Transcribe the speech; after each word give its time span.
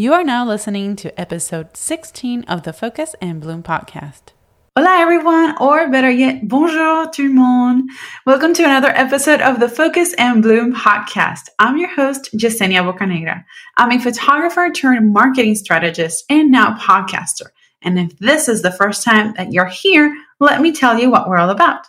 You 0.00 0.14
are 0.14 0.24
now 0.24 0.46
listening 0.46 0.96
to 0.96 1.20
episode 1.20 1.76
16 1.76 2.44
of 2.44 2.62
the 2.62 2.72
Focus 2.72 3.14
and 3.20 3.38
Bloom 3.38 3.62
podcast. 3.62 4.32
Hola 4.74 4.96
everyone, 4.98 5.54
or 5.60 5.90
better 5.90 6.10
yet, 6.10 6.48
bonjour 6.48 7.10
tout 7.12 7.28
le 7.28 7.34
monde. 7.34 7.90
Welcome 8.24 8.54
to 8.54 8.64
another 8.64 8.88
episode 8.88 9.42
of 9.42 9.60
the 9.60 9.68
Focus 9.68 10.14
and 10.14 10.42
Bloom 10.42 10.74
podcast. 10.74 11.50
I'm 11.58 11.76
your 11.76 11.90
host, 11.90 12.30
Yesenia 12.32 12.82
Bocanegra. 12.82 13.44
I'm 13.76 13.92
a 13.92 14.00
photographer 14.02 14.70
turned 14.74 15.12
marketing 15.12 15.54
strategist 15.54 16.24
and 16.30 16.50
now 16.50 16.78
podcaster. 16.78 17.48
And 17.82 17.98
if 17.98 18.18
this 18.20 18.48
is 18.48 18.62
the 18.62 18.72
first 18.72 19.04
time 19.04 19.34
that 19.36 19.52
you're 19.52 19.66
here, 19.66 20.16
let 20.38 20.62
me 20.62 20.72
tell 20.72 20.98
you 20.98 21.10
what 21.10 21.28
we're 21.28 21.36
all 21.36 21.50
about. 21.50 21.86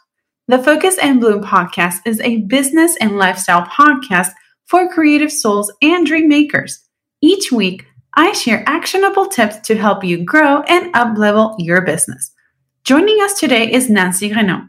The 0.49 0.59
Focus 0.61 0.97
and 1.01 1.21
Bloom 1.21 1.41
podcast 1.41 1.99
is 2.05 2.19
a 2.19 2.41
business 2.41 2.97
and 2.99 3.17
lifestyle 3.17 3.65
podcast 3.67 4.31
for 4.65 4.91
creative 4.91 5.31
souls 5.31 5.71
and 5.81 6.05
dream 6.05 6.27
makers. 6.27 6.81
Each 7.23 7.51
week, 7.51 7.85
I 8.13 8.33
share 8.33 8.63
actionable 8.67 9.27
tips 9.27 9.59
to 9.67 9.77
help 9.77 10.03
you 10.03 10.25
grow 10.25 10.61
and 10.63 10.93
uplevel 10.93 11.55
your 11.59 11.81
business. 11.81 12.31
Joining 12.83 13.17
us 13.21 13.39
today 13.39 13.71
is 13.71 13.89
Nancy 13.89 14.33
Renaud. 14.33 14.67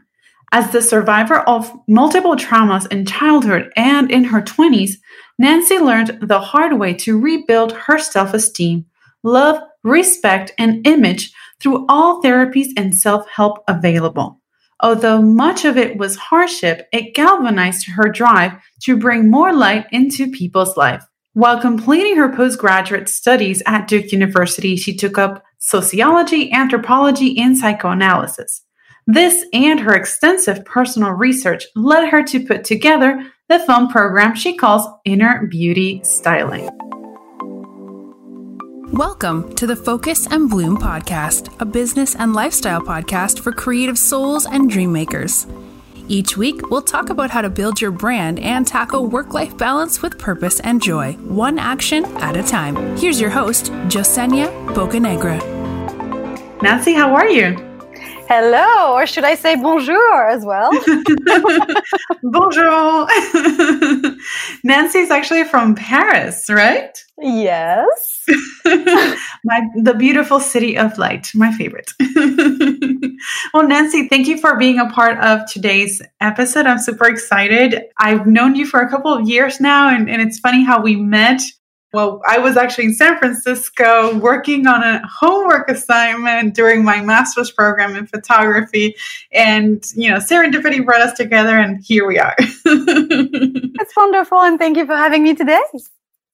As 0.53 0.71
the 0.71 0.81
survivor 0.81 1.39
of 1.39 1.73
multiple 1.87 2.37
traumas 2.37 2.89
in 2.89 3.05
childhood 3.05 3.69
and 3.75 4.09
in 4.09 4.23
her 4.25 4.41
20s, 4.41 4.91
Nancy 5.37 5.77
learned 5.77 6.19
the 6.21 6.39
hard 6.39 6.79
way 6.79 6.93
to 6.93 7.19
rebuild 7.19 7.73
her 7.73 7.97
self 7.97 8.33
esteem, 8.33 8.85
love, 9.23 9.59
respect, 9.83 10.53
and 10.57 10.87
image 10.87 11.33
through 11.59 11.85
all 11.89 12.21
therapies 12.21 12.67
and 12.77 12.95
self 12.95 13.27
help 13.27 13.63
available. 13.67 14.39
Although 14.79 15.21
much 15.21 15.65
of 15.65 15.75
it 15.75 15.97
was 15.97 16.15
hardship, 16.15 16.87
it 16.93 17.13
galvanized 17.13 17.87
her 17.89 18.09
drive 18.09 18.53
to 18.83 18.95
bring 18.95 19.29
more 19.29 19.51
light 19.51 19.85
into 19.91 20.31
people's 20.31 20.77
life. 20.77 21.03
While 21.35 21.59
completing 21.59 22.15
her 22.17 22.31
postgraduate 22.31 23.09
studies 23.09 23.63
at 23.65 23.87
Duke 23.87 24.11
University, 24.11 24.75
she 24.75 24.95
took 24.95 25.17
up 25.17 25.43
sociology, 25.57 26.51
anthropology, 26.51 27.39
and 27.39 27.57
psychoanalysis. 27.57 28.61
This 29.07 29.43
and 29.51 29.79
her 29.79 29.95
extensive 29.95 30.63
personal 30.63 31.09
research 31.09 31.65
led 31.75 32.09
her 32.09 32.21
to 32.21 32.45
put 32.45 32.63
together 32.63 33.25
the 33.49 33.57
film 33.57 33.87
program 33.87 34.35
she 34.35 34.55
calls 34.55 34.87
Inner 35.05 35.47
Beauty 35.47 36.01
Styling. 36.03 36.69
Welcome 38.91 39.55
to 39.55 39.65
the 39.65 39.75
Focus 39.75 40.27
and 40.27 40.51
Bloom 40.51 40.77
podcast, 40.77 41.59
a 41.59 41.65
business 41.65 42.15
and 42.15 42.35
lifestyle 42.35 42.81
podcast 42.81 43.39
for 43.39 43.51
creative 43.51 43.97
souls 43.97 44.45
and 44.45 44.69
dream 44.69 44.93
makers. 44.93 45.47
Each 46.09 46.35
week, 46.35 46.69
we'll 46.69 46.81
talk 46.81 47.09
about 47.09 47.29
how 47.31 47.41
to 47.41 47.49
build 47.49 47.79
your 47.79 47.91
brand 47.91 48.39
and 48.39 48.67
tackle 48.67 49.07
work 49.07 49.33
life 49.33 49.57
balance 49.57 50.01
with 50.01 50.19
purpose 50.19 50.59
and 50.59 50.81
joy, 50.81 51.13
one 51.13 51.57
action 51.57 52.03
at 52.17 52.35
a 52.35 52.43
time. 52.43 52.75
Here's 52.97 53.21
your 53.21 53.29
host, 53.29 53.71
Yesenia 53.87 54.47
Bocanegra. 54.73 55.41
Nancy, 56.61 56.93
how 56.93 57.13
are 57.15 57.27
you? 57.29 57.72
Hello, 58.27 58.93
or 58.95 59.05
should 59.05 59.25
I 59.25 59.35
say 59.35 59.55
bonjour 59.55 60.29
as 60.29 60.45
well? 60.45 60.71
bonjour. 62.23 63.07
Nancy's 64.63 65.11
actually 65.11 65.43
from 65.43 65.75
Paris, 65.75 66.49
right? 66.49 66.97
Yes. 67.19 68.23
my 68.65 69.61
the 69.75 69.93
beautiful 69.97 70.39
city 70.39 70.77
of 70.77 70.97
light, 70.97 71.29
my 71.35 71.51
favorite. 71.51 71.91
well, 73.53 73.67
Nancy, 73.67 74.07
thank 74.07 74.27
you 74.27 74.37
for 74.37 74.57
being 74.57 74.79
a 74.79 74.89
part 74.89 75.19
of 75.19 75.41
today's 75.51 76.01
episode. 76.21 76.65
I'm 76.65 76.79
super 76.79 77.07
excited. 77.07 77.83
I've 77.99 78.25
known 78.25 78.55
you 78.55 78.65
for 78.65 78.79
a 78.79 78.89
couple 78.89 79.13
of 79.13 79.27
years 79.27 79.59
now, 79.59 79.89
and, 79.93 80.09
and 80.09 80.21
it's 80.21 80.39
funny 80.39 80.63
how 80.63 80.81
we 80.81 80.95
met 80.95 81.41
well, 81.93 82.21
I 82.27 82.39
was 82.39 82.57
actually 82.57 82.85
in 82.85 82.95
San 82.95 83.19
Francisco 83.19 84.17
working 84.17 84.65
on 84.65 84.81
a 84.81 84.99
homework 85.07 85.69
assignment 85.69 86.55
during 86.55 86.83
my 86.83 87.01
master's 87.01 87.51
program 87.51 87.95
in 87.95 88.07
photography. 88.07 88.95
And, 89.31 89.83
you 89.95 90.09
know, 90.09 90.17
serendipity 90.17 90.83
brought 90.83 91.01
us 91.01 91.15
together, 91.15 91.57
and 91.57 91.83
here 91.83 92.07
we 92.07 92.19
are. 92.19 92.35
It's 93.75 93.97
wonderful. 93.97 94.39
And 94.39 94.57
thank 94.57 94.77
you 94.77 94.85
for 94.85 94.95
having 94.95 95.23
me 95.23 95.35
today. 95.35 95.59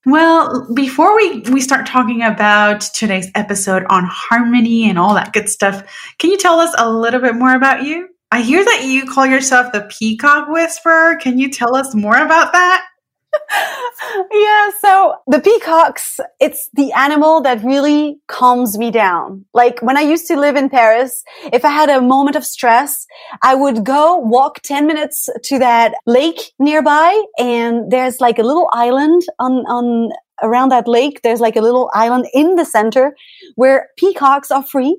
Well, 0.05 0.67
before 0.73 1.15
we, 1.15 1.39
we 1.41 1.61
start 1.61 1.87
talking 1.87 2.21
about 2.21 2.81
today's 2.81 3.31
episode 3.33 3.85
on 3.89 4.05
harmony 4.05 4.87
and 4.89 4.99
all 4.99 5.15
that 5.15 5.33
good 5.33 5.49
stuff, 5.49 5.83
can 6.19 6.29
you 6.29 6.37
tell 6.37 6.59
us 6.59 6.75
a 6.77 6.91
little 6.91 7.21
bit 7.21 7.35
more 7.35 7.55
about 7.55 7.83
you? 7.83 8.09
I 8.31 8.41
hear 8.41 8.63
that 8.63 8.83
you 8.85 9.05
call 9.05 9.25
yourself 9.25 9.71
the 9.71 9.81
peacock 9.89 10.49
whisperer. 10.49 11.15
Can 11.15 11.39
you 11.39 11.49
tell 11.49 11.75
us 11.75 11.95
more 11.95 12.17
about 12.17 12.53
that? 12.53 12.85
yeah, 14.31 14.69
so 14.79 15.15
the 15.27 15.39
peacocks, 15.39 16.19
it's 16.39 16.69
the 16.73 16.91
animal 16.93 17.41
that 17.41 17.63
really 17.63 18.19
calms 18.27 18.77
me 18.77 18.91
down. 18.91 19.45
Like 19.53 19.81
when 19.81 19.97
I 19.97 20.01
used 20.01 20.27
to 20.27 20.39
live 20.39 20.55
in 20.55 20.69
Paris, 20.69 21.23
if 21.51 21.65
I 21.65 21.69
had 21.69 21.89
a 21.89 22.01
moment 22.01 22.35
of 22.35 22.45
stress, 22.45 23.05
I 23.41 23.55
would 23.55 23.83
go 23.83 24.17
walk 24.17 24.61
10 24.61 24.87
minutes 24.87 25.29
to 25.43 25.59
that 25.59 25.95
lake 26.05 26.53
nearby 26.59 27.21
and 27.37 27.91
there's 27.91 28.19
like 28.19 28.39
a 28.39 28.43
little 28.43 28.69
island 28.73 29.23
on, 29.39 29.65
on 29.67 30.11
around 30.41 30.69
that 30.69 30.87
lake. 30.87 31.21
There's 31.21 31.41
like 31.41 31.55
a 31.55 31.61
little 31.61 31.89
island 31.93 32.27
in 32.33 32.55
the 32.55 32.65
center 32.65 33.15
where 33.55 33.89
peacocks 33.97 34.51
are 34.51 34.63
free 34.63 34.97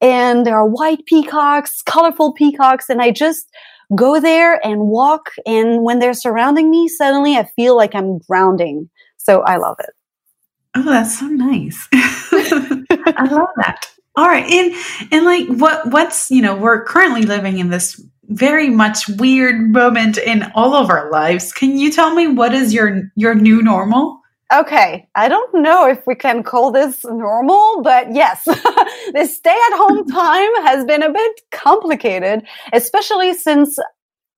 and 0.00 0.44
there 0.44 0.56
are 0.56 0.66
white 0.66 1.04
peacocks, 1.06 1.82
colorful 1.82 2.32
peacocks. 2.32 2.88
And 2.88 3.00
I 3.00 3.10
just 3.10 3.48
go 3.94 4.20
there 4.20 4.64
and 4.64 4.82
walk. 4.82 5.30
And 5.46 5.82
when 5.82 5.98
they're 5.98 6.14
surrounding 6.14 6.70
me, 6.70 6.88
suddenly 6.88 7.36
I 7.36 7.44
feel 7.56 7.76
like 7.76 7.94
I'm 7.94 8.18
grounding. 8.18 8.90
So 9.16 9.42
I 9.42 9.56
love 9.56 9.76
it. 9.80 9.90
Oh, 10.74 10.84
that's 10.84 11.18
so 11.18 11.26
nice. 11.26 11.88
I 11.92 13.28
love 13.30 13.48
that. 13.56 13.86
All 14.16 14.26
right. 14.26 14.50
And 14.50 14.74
and 15.10 15.24
like 15.24 15.48
what 15.48 15.86
what's, 15.90 16.30
you 16.30 16.42
know, 16.42 16.56
we're 16.56 16.84
currently 16.84 17.22
living 17.22 17.58
in 17.58 17.70
this 17.70 18.02
very 18.28 18.70
much 18.70 19.08
weird 19.08 19.60
moment 19.60 20.16
in 20.18 20.50
all 20.54 20.74
of 20.74 20.90
our 20.90 21.10
lives. 21.10 21.52
Can 21.52 21.76
you 21.76 21.90
tell 21.90 22.14
me 22.14 22.26
what 22.26 22.54
is 22.54 22.72
your 22.72 23.02
your 23.16 23.34
new 23.34 23.62
normal? 23.62 24.21
Okay, 24.52 25.08
I 25.14 25.28
don't 25.28 25.54
know 25.54 25.88
if 25.88 26.06
we 26.06 26.14
can 26.14 26.42
call 26.42 26.70
this 26.70 27.04
normal, 27.04 27.80
but 27.82 28.14
yes, 28.14 28.44
this 29.14 29.34
stay 29.34 29.50
at 29.50 29.76
home 29.78 30.06
time 30.08 30.54
has 30.66 30.84
been 30.84 31.02
a 31.02 31.10
bit 31.10 31.40
complicated, 31.50 32.42
especially 32.74 33.32
since 33.32 33.78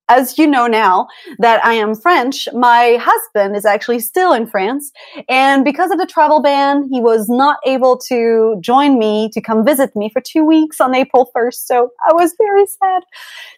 as 0.09 0.39
you 0.39 0.47
know 0.47 0.67
now 0.67 1.09
that 1.39 1.65
I 1.65 1.73
am 1.73 1.97
French, 1.97 2.47
my 2.53 2.99
husband 3.01 3.57
is 3.57 3.65
actually 3.65 4.01
still 4.01 4.35
in 4.35 4.47
France. 4.47 4.93
And 5.29 5.65
because 5.65 5.91
of 5.91 5.99
the 5.99 6.07
travel 6.07 6.43
ban, 6.43 6.89
he 6.93 7.01
was 7.01 7.29
not 7.29 7.57
able 7.67 7.99
to 8.09 8.57
join 8.61 8.99
me 8.99 9.31
to 9.33 9.41
come 9.41 9.65
visit 9.65 9.97
me 9.97 10.11
for 10.11 10.21
two 10.21 10.45
weeks 10.45 10.81
on 10.81 10.95
April 10.95 11.31
1st. 11.35 11.55
So 11.55 11.91
I 12.07 12.13
was 12.13 12.35
very 12.39 12.67
sad. 12.67 13.03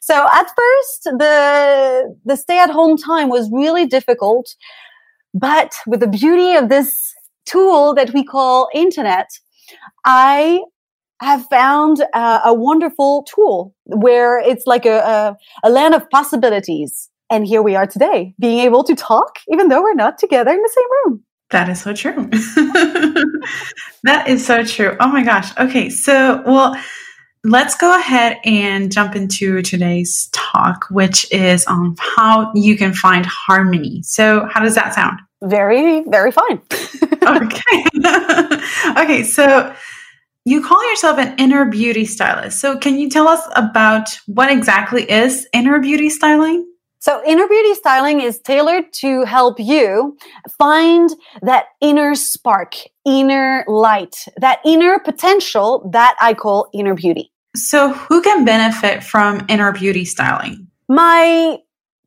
So 0.00 0.26
at 0.32 0.46
first, 0.56 1.04
the, 1.18 2.16
the 2.24 2.36
stay 2.36 2.60
at 2.60 2.70
home 2.70 2.96
time 2.96 3.28
was 3.28 3.50
really 3.52 3.84
difficult. 3.84 4.54
But 5.38 5.74
with 5.86 6.00
the 6.00 6.08
beauty 6.08 6.54
of 6.54 6.70
this 6.70 7.14
tool 7.44 7.94
that 7.94 8.14
we 8.14 8.24
call 8.24 8.69
internet, 8.74 9.28
I 10.06 10.62
have 11.20 11.47
found 11.48 12.02
a 12.14 12.54
wonderful 12.54 13.24
tool 13.24 13.74
where 13.84 14.38
it's 14.38 14.66
like 14.66 14.86
a, 14.86 14.98
a, 14.98 15.36
a, 15.64 15.70
land 15.70 15.94
of 15.94 16.08
possibilities. 16.10 17.10
And 17.30 17.47
here 17.47 17.60
we 17.60 17.74
are 17.74 17.86
today, 17.86 18.34
being 18.38 18.60
able 18.60 18.82
to 18.84 18.94
talk, 18.94 19.38
even 19.48 19.69
though 19.69 19.82
we're 19.82 19.94
not 19.94 20.19
together 20.19 20.52
in 20.52 20.62
the 20.62 20.72
same 20.74 21.12
room. 21.12 21.24
That 21.50 21.68
is 21.68 21.82
so 21.82 21.92
true. 21.92 22.28
that 24.04 24.28
is 24.28 24.44
so 24.44 24.64
true. 24.64 24.97
Oh 25.00 25.08
my 25.08 25.22
gosh. 25.22 25.56
Okay. 25.58 25.91
So, 25.91 26.42
well, 26.47 26.76
let's 27.44 27.76
go 27.76 27.98
ahead 27.98 28.38
and 28.44 28.91
jump 28.91 29.14
into 29.14 29.62
today's 29.62 30.28
talk, 30.32 30.86
which 30.91 31.30
is 31.32 31.66
on 31.66 31.94
how 32.16 32.53
you 32.54 32.76
can 32.76 32.94
find 32.94 33.26
harmony. 33.26 34.03
So, 34.03 34.48
how 34.50 34.60
does 34.60 34.74
that 34.74 34.94
sound? 34.94 35.20
Very, 35.42 36.02
very 36.06 36.32
fine. 36.32 36.60
okay. 37.22 37.84
okay. 39.02 39.22
So 39.22 39.74
you 40.44 40.62
call 40.65 40.88
yourself 40.91 41.18
an 41.18 41.34
inner 41.38 41.65
beauty 41.65 42.04
stylist. 42.04 42.60
So 42.60 42.78
can 42.78 42.98
you 42.98 43.10
tell 43.10 43.28
us 43.28 43.47
about 43.54 44.18
what 44.27 44.50
exactly 44.50 45.10
is 45.10 45.47
inner 45.53 45.80
beauty 45.80 46.09
styling? 46.09 46.66
So 47.00 47.22
inner 47.24 47.47
beauty 47.47 47.74
styling 47.74 48.21
is 48.21 48.41
tailored 48.41 48.92
to 48.94 49.24
help 49.24 49.60
you 49.60 50.16
find 50.59 51.10
that 51.42 51.66
inner 51.80 52.15
spark, 52.15 52.74
inner 53.04 53.65
light, 53.68 54.24
that 54.38 54.60
inner 54.65 54.98
potential 54.98 55.88
that 55.92 56.16
I 56.21 56.34
call 56.34 56.68
inner 56.72 56.94
beauty. 56.94 57.33
So 57.54 57.92
who 57.92 58.22
can 58.22 58.44
benefit 58.44 59.04
from 59.04 59.44
inner 59.48 59.72
beauty 59.72 60.04
styling? 60.04 60.66
My 60.88 61.59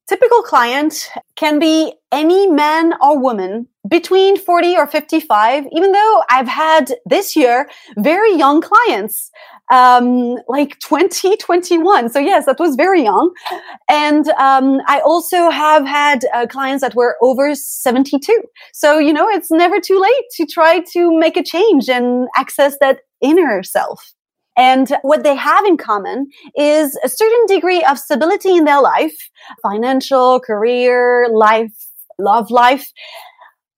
typical 0.10 0.42
client 0.42 1.08
can 1.36 1.60
be 1.60 1.94
any 2.12 2.48
man 2.48 2.94
or 3.00 3.20
woman 3.20 3.68
between 3.88 4.38
40 4.38 4.76
or 4.76 4.88
55, 4.88 5.66
even 5.72 5.92
though 5.92 6.24
I've 6.30 6.48
had 6.48 6.96
this 7.06 7.36
year 7.36 7.70
very 7.98 8.36
young 8.36 8.62
clients, 8.62 9.30
um, 9.72 10.38
like 10.48 10.80
20, 10.80 11.38
21. 11.38 12.10
So 12.10 12.20
yes, 12.20 12.46
that 12.48 12.60
was 12.60 12.76
very 12.76 13.04
young. 13.04 13.32
And, 13.88 14.28
um, 14.30 14.80
I 14.88 15.00
also 15.06 15.52
have 15.52 15.86
had 15.86 16.26
uh, 16.34 16.48
clients 16.48 16.82
that 16.82 16.96
were 16.96 17.16
over 17.22 17.54
72. 17.54 18.42
So, 18.74 18.98
you 18.98 19.14
know, 19.14 19.30
it's 19.30 19.52
never 19.52 19.80
too 19.80 20.00
late 20.00 20.26
to 20.38 20.46
try 20.48 20.82
to 20.94 21.18
make 21.18 21.38
a 21.38 21.44
change 21.44 21.88
and 21.88 22.28
access 22.36 22.76
that 22.82 23.02
inner 23.22 23.62
self. 23.62 24.14
And 24.60 24.92
what 25.04 25.24
they 25.24 25.36
have 25.36 25.64
in 25.64 25.78
common 25.78 26.28
is 26.54 27.00
a 27.02 27.08
certain 27.08 27.46
degree 27.48 27.82
of 27.82 27.98
stability 27.98 28.58
in 28.58 28.66
their 28.66 28.82
life, 28.82 29.16
financial, 29.64 30.42
career, 30.42 31.30
life, 31.32 31.72
love 32.18 32.52
life, 32.52 32.92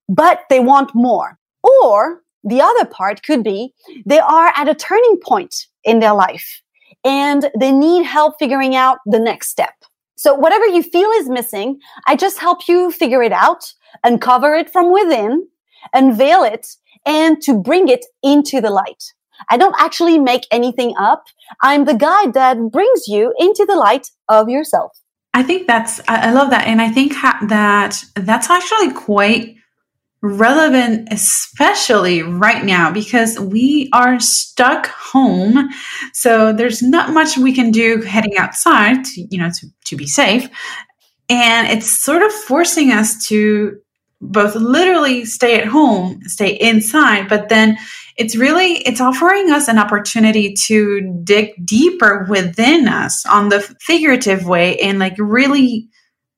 but 0.09 0.39
they 0.49 0.59
want 0.59 0.95
more. 0.95 1.37
Or 1.61 2.23
the 2.43 2.61
other 2.61 2.85
part 2.85 3.21
could 3.21 3.43
be 3.43 3.75
they 4.07 4.17
are 4.17 4.51
at 4.55 4.67
a 4.67 4.73
turning 4.73 5.19
point 5.23 5.67
in 5.83 5.99
their 5.99 6.15
life 6.15 6.63
and 7.03 7.51
they 7.59 7.71
need 7.71 8.03
help 8.03 8.39
figuring 8.39 8.75
out 8.75 8.97
the 9.05 9.19
next 9.19 9.49
step. 9.49 9.75
So 10.17 10.33
whatever 10.33 10.65
you 10.65 10.81
feel 10.81 11.11
is 11.11 11.29
missing, 11.29 11.77
I 12.07 12.15
just 12.15 12.39
help 12.39 12.67
you 12.67 12.89
figure 12.89 13.21
it 13.21 13.31
out, 13.31 13.71
uncover 14.03 14.55
it 14.55 14.71
from 14.71 14.91
within, 14.91 15.47
unveil 15.93 16.43
it, 16.43 16.65
and 17.05 17.39
to 17.43 17.53
bring 17.53 17.87
it 17.87 18.03
into 18.23 18.61
the 18.61 18.71
light. 18.71 19.03
I 19.49 19.57
don't 19.57 19.75
actually 19.79 20.19
make 20.19 20.45
anything 20.51 20.93
up. 20.99 21.23
I'm 21.61 21.85
the 21.85 21.93
guide 21.93 22.33
that 22.33 22.57
brings 22.71 23.07
you 23.07 23.33
into 23.37 23.65
the 23.65 23.75
light 23.75 24.07
of 24.29 24.49
yourself. 24.49 24.91
I 25.33 25.43
think 25.43 25.67
that's, 25.67 26.01
I 26.07 26.31
love 26.31 26.49
that. 26.49 26.67
And 26.67 26.81
I 26.81 26.89
think 26.89 27.13
ha- 27.13 27.45
that 27.47 28.03
that's 28.15 28.49
actually 28.49 28.91
quite 28.91 29.55
relevant, 30.21 31.07
especially 31.09 32.21
right 32.21 32.63
now, 32.63 32.91
because 32.91 33.39
we 33.39 33.89
are 33.93 34.19
stuck 34.19 34.87
home. 34.87 35.69
So 36.13 36.53
there's 36.53 36.83
not 36.83 37.11
much 37.11 37.37
we 37.37 37.53
can 37.53 37.71
do 37.71 38.01
heading 38.01 38.37
outside, 38.37 39.03
to, 39.05 39.21
you 39.31 39.39
know, 39.39 39.49
to, 39.49 39.67
to 39.85 39.95
be 39.95 40.05
safe. 40.05 40.49
And 41.29 41.69
it's 41.69 41.89
sort 41.89 42.23
of 42.23 42.31
forcing 42.31 42.91
us 42.91 43.25
to 43.27 43.79
both 44.19 44.53
literally 44.53 45.25
stay 45.25 45.59
at 45.59 45.65
home, 45.65 46.19
stay 46.25 46.55
inside, 46.59 47.27
but 47.27 47.49
then 47.49 47.77
it's 48.17 48.35
really 48.35 48.77
it's 48.87 49.01
offering 49.01 49.51
us 49.51 49.67
an 49.67 49.77
opportunity 49.77 50.53
to 50.53 51.01
dig 51.23 51.53
deeper 51.65 52.25
within 52.29 52.87
us 52.87 53.25
on 53.25 53.49
the 53.49 53.61
figurative 53.81 54.45
way 54.45 54.77
and 54.79 54.99
like 54.99 55.15
really 55.17 55.87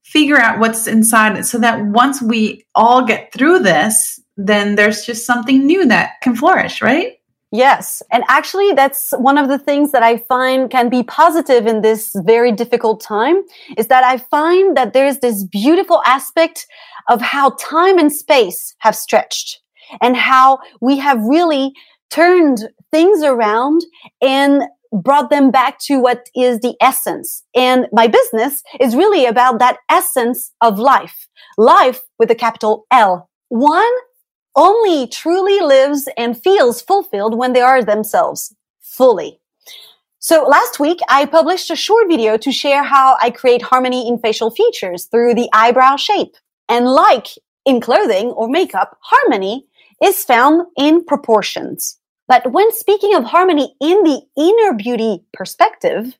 figure 0.03 0.37
out 0.37 0.59
what's 0.59 0.87
inside 0.87 1.45
so 1.45 1.57
that 1.57 1.83
once 1.85 2.21
we 2.21 2.65
all 2.75 3.05
get 3.05 3.31
through 3.33 3.59
this 3.59 4.19
then 4.37 4.75
there's 4.75 5.05
just 5.05 5.25
something 5.25 5.65
new 5.65 5.85
that 5.85 6.21
can 6.21 6.35
flourish 6.35 6.81
right 6.81 7.17
Yes. 7.55 8.01
And 8.11 8.23
actually, 8.29 8.71
that's 8.73 9.11
one 9.11 9.37
of 9.37 9.47
the 9.47 9.59
things 9.59 9.91
that 9.91 10.01
I 10.01 10.17
find 10.17 10.71
can 10.71 10.89
be 10.89 11.03
positive 11.03 11.67
in 11.67 11.81
this 11.81 12.11
very 12.25 12.51
difficult 12.51 12.99
time 12.99 13.43
is 13.77 13.89
that 13.89 14.03
I 14.03 14.17
find 14.17 14.75
that 14.75 14.93
there's 14.93 15.19
this 15.19 15.43
beautiful 15.43 16.01
aspect 16.03 16.65
of 17.09 17.21
how 17.21 17.51
time 17.59 17.99
and 17.99 18.11
space 18.11 18.73
have 18.79 18.95
stretched 18.95 19.61
and 20.01 20.15
how 20.15 20.59
we 20.81 20.97
have 20.97 21.21
really 21.21 21.73
turned 22.09 22.69
things 22.91 23.23
around 23.23 23.81
and 24.21 24.63
brought 24.91 25.31
them 25.31 25.49
back 25.49 25.79
to 25.79 25.99
what 25.99 26.27
is 26.35 26.59
the 26.59 26.75
essence. 26.79 27.43
And 27.55 27.87
my 27.91 28.07
business 28.07 28.61
is 28.79 28.95
really 28.95 29.25
about 29.25 29.59
that 29.59 29.77
essence 29.89 30.51
of 30.61 30.77
life. 30.77 31.27
Life 31.57 32.01
with 32.19 32.29
a 32.29 32.35
capital 32.35 32.85
L. 32.91 33.29
One 33.49 33.91
only 34.55 35.07
truly 35.07 35.59
lives 35.61 36.07
and 36.15 36.41
feels 36.41 36.81
fulfilled 36.81 37.35
when 37.35 37.53
they 37.53 37.61
are 37.61 37.83
themselves 37.83 38.55
fully. 38.79 39.39
So 40.19 40.43
last 40.43 40.79
week, 40.79 40.99
I 41.09 41.25
published 41.25 41.69
a 41.71 41.75
short 41.75 42.07
video 42.07 42.37
to 42.37 42.51
share 42.51 42.83
how 42.83 43.17
I 43.19 43.29
create 43.29 43.61
harmony 43.61 44.07
in 44.07 44.19
facial 44.19 44.51
features 44.51 45.05
through 45.05 45.33
the 45.33 45.49
eyebrow 45.51 45.97
shape. 45.97 46.35
And 46.69 46.87
like 46.87 47.27
in 47.65 47.81
clothing 47.81 48.27
or 48.27 48.47
makeup, 48.47 48.97
harmony 49.01 49.65
is 50.03 50.23
found 50.23 50.67
in 50.77 51.05
proportions. 51.05 51.99
But 52.27 52.51
when 52.51 52.71
speaking 52.71 53.15
of 53.15 53.25
harmony 53.25 53.75
in 53.81 54.03
the 54.03 54.21
inner 54.37 54.73
beauty 54.73 55.23
perspective, 55.33 56.17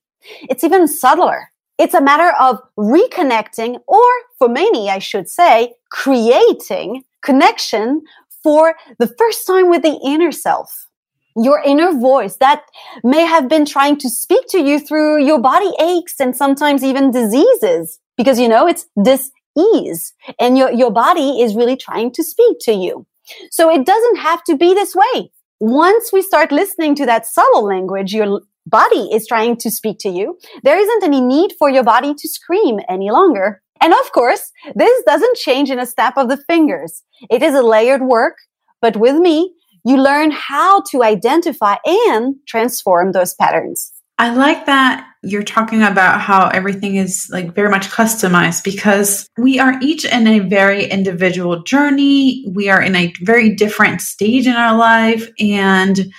it's 0.49 0.63
even 0.63 0.87
subtler. 0.87 1.49
It's 1.77 1.93
a 1.93 2.01
matter 2.01 2.33
of 2.39 2.59
reconnecting, 2.77 3.79
or 3.87 4.09
for 4.37 4.47
many, 4.47 4.89
I 4.89 4.99
should 4.99 5.27
say, 5.27 5.73
creating 5.89 7.03
connection 7.21 8.03
for 8.43 8.75
the 8.99 9.13
first 9.17 9.47
time 9.47 9.69
with 9.69 9.81
the 9.81 9.99
inner 10.05 10.31
self. 10.31 10.87
Your 11.35 11.61
inner 11.65 11.91
voice 11.91 12.37
that 12.37 12.63
may 13.03 13.25
have 13.25 13.49
been 13.49 13.65
trying 13.65 13.97
to 13.97 14.09
speak 14.09 14.47
to 14.49 14.59
you 14.59 14.79
through 14.79 15.23
your 15.25 15.39
body 15.39 15.71
aches 15.81 16.19
and 16.19 16.35
sometimes 16.35 16.83
even 16.83 17.09
diseases. 17.09 17.99
Because 18.17 18.39
you 18.39 18.47
know, 18.47 18.67
it's 18.67 18.85
dis-ease 19.01 20.13
and 20.39 20.57
your, 20.57 20.71
your 20.71 20.91
body 20.91 21.41
is 21.41 21.55
really 21.55 21.75
trying 21.75 22.11
to 22.11 22.23
speak 22.23 22.57
to 22.61 22.73
you. 22.73 23.07
So 23.51 23.69
it 23.69 23.85
doesn't 23.85 24.17
have 24.17 24.43
to 24.45 24.57
be 24.57 24.73
this 24.73 24.95
way. 24.95 25.31
Once 25.59 26.11
we 26.11 26.21
start 26.21 26.51
listening 26.51 26.95
to 26.95 27.05
that 27.05 27.25
subtle 27.25 27.65
language, 27.65 28.13
your 28.13 28.41
body 28.65 29.09
is 29.13 29.27
trying 29.27 29.57
to 29.57 29.71
speak 29.71 29.97
to 29.99 30.09
you. 30.09 30.37
There 30.63 30.77
isn't 30.77 31.03
any 31.03 31.21
need 31.21 31.53
for 31.57 31.69
your 31.69 31.83
body 31.83 32.13
to 32.13 32.27
scream 32.27 32.79
any 32.89 33.11
longer. 33.11 33.61
And 33.81 33.93
of 33.93 34.11
course, 34.11 34.51
this 34.75 35.03
doesn't 35.05 35.37
change 35.37 35.69
in 35.69 35.79
a 35.79 35.85
snap 35.85 36.17
of 36.17 36.29
the 36.29 36.37
fingers. 36.37 37.03
It 37.29 37.43
is 37.43 37.53
a 37.53 37.61
layered 37.61 38.01
work, 38.01 38.37
but 38.81 38.97
with 38.97 39.17
me, 39.17 39.53
you 39.85 39.97
learn 39.97 40.31
how 40.31 40.81
to 40.91 41.03
identify 41.03 41.75
and 41.85 42.35
transform 42.47 43.11
those 43.11 43.33
patterns. 43.33 43.91
I 44.17 44.33
like 44.33 44.65
that 44.67 45.07
you're 45.23 45.43
talking 45.43 45.81
about 45.81 46.19
how 46.19 46.49
everything 46.49 46.95
is 46.95 47.27
like 47.31 47.55
very 47.55 47.69
much 47.69 47.87
customized 47.87 48.63
because 48.63 49.29
we 49.37 49.57
are 49.57 49.79
each 49.81 50.03
in 50.03 50.27
a 50.27 50.39
very 50.39 50.85
individual 50.85 51.63
journey. 51.63 52.45
We 52.53 52.69
are 52.69 52.81
in 52.81 52.95
a 52.95 53.13
very 53.21 53.55
different 53.55 54.01
stage 54.01 54.45
in 54.45 54.53
our 54.53 54.77
life. 54.77 55.29
And 55.39 56.11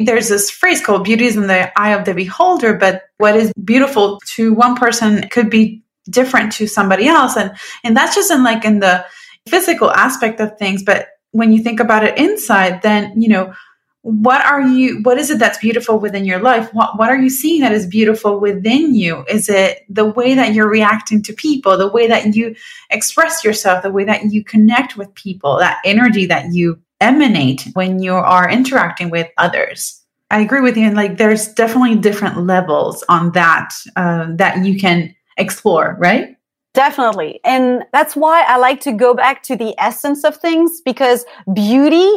there's 0.00 0.28
this 0.28 0.50
phrase 0.50 0.84
called 0.84 1.04
beauty 1.04 1.26
is 1.26 1.36
in 1.36 1.46
the 1.46 1.78
eye 1.78 1.90
of 1.90 2.04
the 2.04 2.14
beholder, 2.14 2.74
but 2.74 3.02
what 3.18 3.36
is 3.36 3.52
beautiful 3.64 4.20
to 4.34 4.52
one 4.52 4.74
person 4.74 5.28
could 5.28 5.48
be 5.48 5.82
different 6.08 6.50
to 6.52 6.66
somebody 6.66 7.06
else. 7.06 7.36
And, 7.36 7.52
and 7.84 7.96
that's 7.96 8.16
just 8.16 8.32
in 8.32 8.42
like 8.42 8.64
in 8.64 8.80
the 8.80 9.04
physical 9.48 9.92
aspect 9.92 10.40
of 10.40 10.58
things. 10.58 10.82
But 10.82 11.08
when 11.30 11.52
you 11.52 11.62
think 11.62 11.78
about 11.78 12.02
it 12.02 12.18
inside, 12.18 12.82
then, 12.82 13.20
you 13.20 13.28
know, 13.28 13.54
what 14.02 14.44
are 14.46 14.62
you 14.62 15.00
what 15.02 15.18
is 15.18 15.30
it 15.30 15.38
that's 15.38 15.58
beautiful 15.58 15.98
within 15.98 16.24
your 16.24 16.40
life? 16.40 16.72
What 16.72 16.98
what 16.98 17.10
are 17.10 17.18
you 17.18 17.28
seeing 17.28 17.60
that 17.60 17.72
is 17.72 17.86
beautiful 17.86 18.40
within 18.40 18.94
you? 18.94 19.24
Is 19.28 19.48
it 19.48 19.84
the 19.90 20.06
way 20.06 20.34
that 20.34 20.54
you're 20.54 20.70
reacting 20.70 21.22
to 21.24 21.32
people 21.34 21.76
the 21.76 21.88
way 21.88 22.06
that 22.06 22.34
you 22.34 22.54
express 22.90 23.44
yourself 23.44 23.82
the 23.82 23.90
way 23.90 24.04
that 24.04 24.32
you 24.32 24.42
connect 24.42 24.96
with 24.96 25.14
people 25.14 25.58
that 25.58 25.80
energy 25.84 26.24
that 26.26 26.52
you 26.52 26.78
emanate 27.00 27.66
when 27.74 28.02
you 28.02 28.14
are 28.14 28.50
interacting 28.50 29.10
with 29.10 29.28
others? 29.36 30.02
I 30.30 30.40
agree 30.40 30.60
with 30.62 30.76
you 30.78 30.84
and 30.84 30.96
like 30.96 31.18
there's 31.18 31.52
definitely 31.52 31.96
different 31.96 32.46
levels 32.46 33.04
on 33.10 33.32
that 33.32 33.70
uh, 33.96 34.28
that 34.36 34.64
you 34.64 34.78
can 34.78 35.14
explore 35.36 35.96
right? 35.98 36.36
Definitely. 36.72 37.40
And 37.44 37.82
that's 37.92 38.14
why 38.14 38.44
I 38.46 38.56
like 38.56 38.80
to 38.82 38.92
go 38.92 39.12
back 39.12 39.42
to 39.44 39.56
the 39.56 39.74
essence 39.78 40.24
of 40.24 40.36
things 40.36 40.80
because 40.84 41.24
beauty 41.52 42.08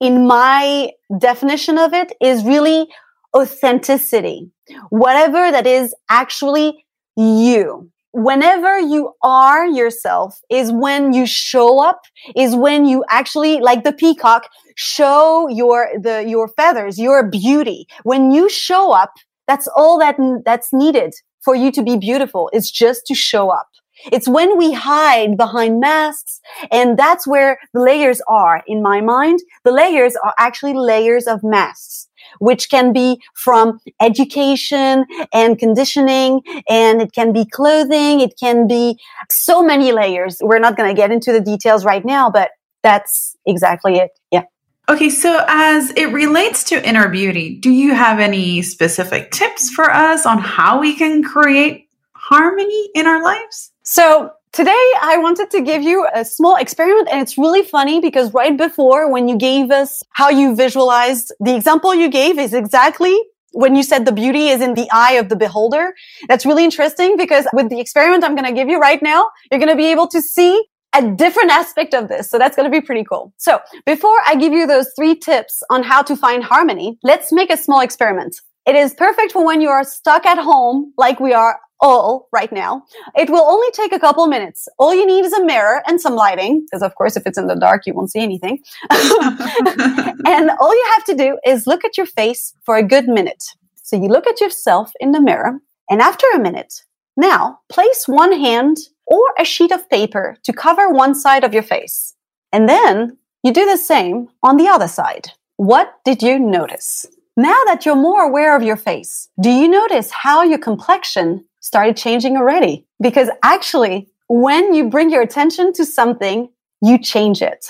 in 0.00 0.26
my 0.26 0.90
definition 1.18 1.78
of 1.78 1.92
it 1.92 2.12
is 2.20 2.44
really 2.44 2.88
authenticity. 3.36 4.50
Whatever 4.90 5.50
that 5.50 5.66
is 5.66 5.94
actually 6.08 6.84
you. 7.16 7.90
Whenever 8.12 8.78
you 8.78 9.12
are 9.22 9.66
yourself 9.66 10.40
is 10.48 10.70
when 10.70 11.12
you 11.12 11.26
show 11.26 11.82
up, 11.82 12.00
is 12.36 12.54
when 12.54 12.84
you 12.84 13.04
actually, 13.08 13.60
like 13.60 13.82
the 13.82 13.92
peacock, 13.92 14.48
show 14.76 15.48
your, 15.48 15.88
the, 16.00 16.24
your 16.26 16.46
feathers, 16.48 16.96
your 16.98 17.28
beauty. 17.28 17.86
When 18.04 18.30
you 18.30 18.48
show 18.48 18.92
up, 18.92 19.12
that's 19.48 19.68
all 19.76 19.98
that, 19.98 20.16
that's 20.44 20.68
needed 20.72 21.12
for 21.42 21.56
you 21.56 21.72
to 21.72 21.82
be 21.82 21.96
beautiful. 21.96 22.50
It's 22.52 22.70
just 22.70 23.04
to 23.06 23.14
show 23.14 23.50
up. 23.50 23.68
It's 24.12 24.28
when 24.28 24.58
we 24.58 24.72
hide 24.72 25.36
behind 25.36 25.80
masks. 25.80 26.40
And 26.70 26.98
that's 26.98 27.26
where 27.26 27.58
the 27.72 27.80
layers 27.80 28.20
are 28.28 28.62
in 28.66 28.82
my 28.82 29.00
mind. 29.00 29.40
The 29.64 29.72
layers 29.72 30.16
are 30.16 30.34
actually 30.38 30.74
layers 30.74 31.26
of 31.26 31.42
masks, 31.42 32.08
which 32.38 32.70
can 32.70 32.92
be 32.92 33.20
from 33.34 33.80
education 34.00 35.06
and 35.32 35.58
conditioning. 35.58 36.42
And 36.68 37.00
it 37.00 37.12
can 37.12 37.32
be 37.32 37.44
clothing. 37.44 38.20
It 38.20 38.34
can 38.38 38.66
be 38.66 38.98
so 39.30 39.62
many 39.62 39.92
layers. 39.92 40.38
We're 40.42 40.58
not 40.58 40.76
going 40.76 40.94
to 40.94 41.00
get 41.00 41.10
into 41.10 41.32
the 41.32 41.40
details 41.40 41.84
right 41.84 42.04
now, 42.04 42.30
but 42.30 42.50
that's 42.82 43.36
exactly 43.46 43.96
it. 43.96 44.10
Yeah. 44.30 44.42
Okay, 44.86 45.08
so 45.08 45.42
as 45.48 45.90
it 45.96 46.12
relates 46.12 46.64
to 46.64 46.86
inner 46.86 47.08
beauty, 47.08 47.56
do 47.56 47.70
you 47.70 47.94
have 47.94 48.20
any 48.20 48.60
specific 48.60 49.30
tips 49.30 49.70
for 49.70 49.90
us 49.90 50.26
on 50.26 50.38
how 50.38 50.78
we 50.78 50.94
can 50.94 51.22
create 51.22 51.88
harmony 52.12 52.90
in 52.94 53.06
our 53.06 53.22
lives? 53.22 53.70
So 53.86 54.30
today 54.52 54.90
I 55.02 55.18
wanted 55.18 55.50
to 55.50 55.60
give 55.60 55.82
you 55.82 56.08
a 56.14 56.24
small 56.24 56.56
experiment 56.56 57.06
and 57.12 57.20
it's 57.20 57.36
really 57.36 57.62
funny 57.62 58.00
because 58.00 58.32
right 58.32 58.56
before 58.56 59.12
when 59.12 59.28
you 59.28 59.36
gave 59.36 59.70
us 59.70 60.02
how 60.12 60.30
you 60.30 60.56
visualized 60.56 61.34
the 61.38 61.54
example 61.54 61.94
you 61.94 62.08
gave 62.08 62.38
is 62.38 62.54
exactly 62.54 63.14
when 63.52 63.76
you 63.76 63.82
said 63.82 64.06
the 64.06 64.12
beauty 64.12 64.48
is 64.48 64.62
in 64.62 64.72
the 64.72 64.88
eye 64.90 65.12
of 65.12 65.28
the 65.28 65.36
beholder. 65.36 65.92
That's 66.28 66.46
really 66.46 66.64
interesting 66.64 67.18
because 67.18 67.46
with 67.52 67.68
the 67.68 67.78
experiment 67.78 68.24
I'm 68.24 68.34
going 68.34 68.46
to 68.46 68.54
give 68.54 68.70
you 68.70 68.78
right 68.80 69.02
now, 69.02 69.28
you're 69.50 69.60
going 69.60 69.70
to 69.70 69.76
be 69.76 69.92
able 69.92 70.08
to 70.08 70.22
see 70.22 70.64
a 70.96 71.06
different 71.10 71.50
aspect 71.50 71.92
of 71.92 72.08
this. 72.08 72.30
So 72.30 72.38
that's 72.38 72.56
going 72.56 72.70
to 72.70 72.80
be 72.80 72.80
pretty 72.80 73.04
cool. 73.04 73.34
So 73.36 73.60
before 73.84 74.16
I 74.26 74.34
give 74.36 74.54
you 74.54 74.66
those 74.66 74.88
three 74.96 75.14
tips 75.14 75.62
on 75.68 75.82
how 75.82 76.00
to 76.04 76.16
find 76.16 76.42
harmony, 76.42 76.96
let's 77.02 77.32
make 77.32 77.52
a 77.52 77.56
small 77.58 77.80
experiment. 77.80 78.34
It 78.66 78.76
is 78.76 78.94
perfect 78.94 79.32
for 79.32 79.44
when 79.44 79.60
you 79.60 79.68
are 79.68 79.84
stuck 79.84 80.24
at 80.24 80.38
home, 80.38 80.94
like 80.96 81.20
we 81.20 81.34
are 81.34 81.58
all 81.84 82.28
right 82.32 82.50
now. 82.50 82.82
It 83.14 83.28
will 83.28 83.44
only 83.44 83.70
take 83.72 83.92
a 83.92 83.98
couple 83.98 84.26
minutes. 84.26 84.66
All 84.78 84.94
you 84.94 85.06
need 85.06 85.24
is 85.24 85.34
a 85.34 85.44
mirror 85.44 85.82
and 85.86 86.00
some 86.00 86.14
lighting, 86.14 86.62
because 86.62 86.82
of 86.82 86.94
course, 86.94 87.16
if 87.16 87.26
it's 87.26 87.36
in 87.36 87.46
the 87.46 87.56
dark, 87.56 87.82
you 87.86 87.92
won't 87.92 88.10
see 88.10 88.20
anything. 88.20 88.58
and 88.90 90.50
all 90.60 90.74
you 90.74 90.86
have 90.94 91.04
to 91.04 91.14
do 91.14 91.38
is 91.46 91.66
look 91.66 91.84
at 91.84 91.98
your 91.98 92.06
face 92.06 92.54
for 92.64 92.76
a 92.76 92.82
good 92.82 93.06
minute. 93.06 93.44
So 93.82 93.96
you 93.96 94.08
look 94.08 94.26
at 94.26 94.40
yourself 94.40 94.92
in 94.98 95.12
the 95.12 95.20
mirror, 95.20 95.60
and 95.90 96.00
after 96.00 96.26
a 96.34 96.38
minute, 96.38 96.72
now 97.18 97.60
place 97.68 98.08
one 98.08 98.32
hand 98.32 98.78
or 99.06 99.22
a 99.38 99.44
sheet 99.44 99.70
of 99.70 99.88
paper 99.90 100.36
to 100.44 100.52
cover 100.54 100.88
one 100.88 101.14
side 101.14 101.44
of 101.44 101.52
your 101.52 101.62
face. 101.62 102.14
And 102.50 102.66
then 102.66 103.18
you 103.42 103.52
do 103.52 103.66
the 103.66 103.76
same 103.76 104.28
on 104.42 104.56
the 104.56 104.68
other 104.68 104.88
side. 104.88 105.32
What 105.56 105.92
did 106.04 106.22
you 106.22 106.38
notice? 106.38 107.04
Now 107.36 107.60
that 107.66 107.84
you're 107.84 107.96
more 107.96 108.22
aware 108.22 108.56
of 108.56 108.62
your 108.62 108.76
face, 108.76 109.28
do 109.40 109.50
you 109.50 109.68
notice 109.68 110.10
how 110.10 110.42
your 110.44 110.58
complexion 110.58 111.44
started 111.64 111.96
changing 111.96 112.36
already? 112.36 112.86
Because 113.00 113.30
actually, 113.42 114.08
when 114.28 114.74
you 114.74 114.90
bring 114.90 115.10
your 115.10 115.22
attention 115.22 115.72
to 115.72 115.86
something, 115.86 116.50
you 116.82 116.98
change 116.98 117.40
it. 117.40 117.64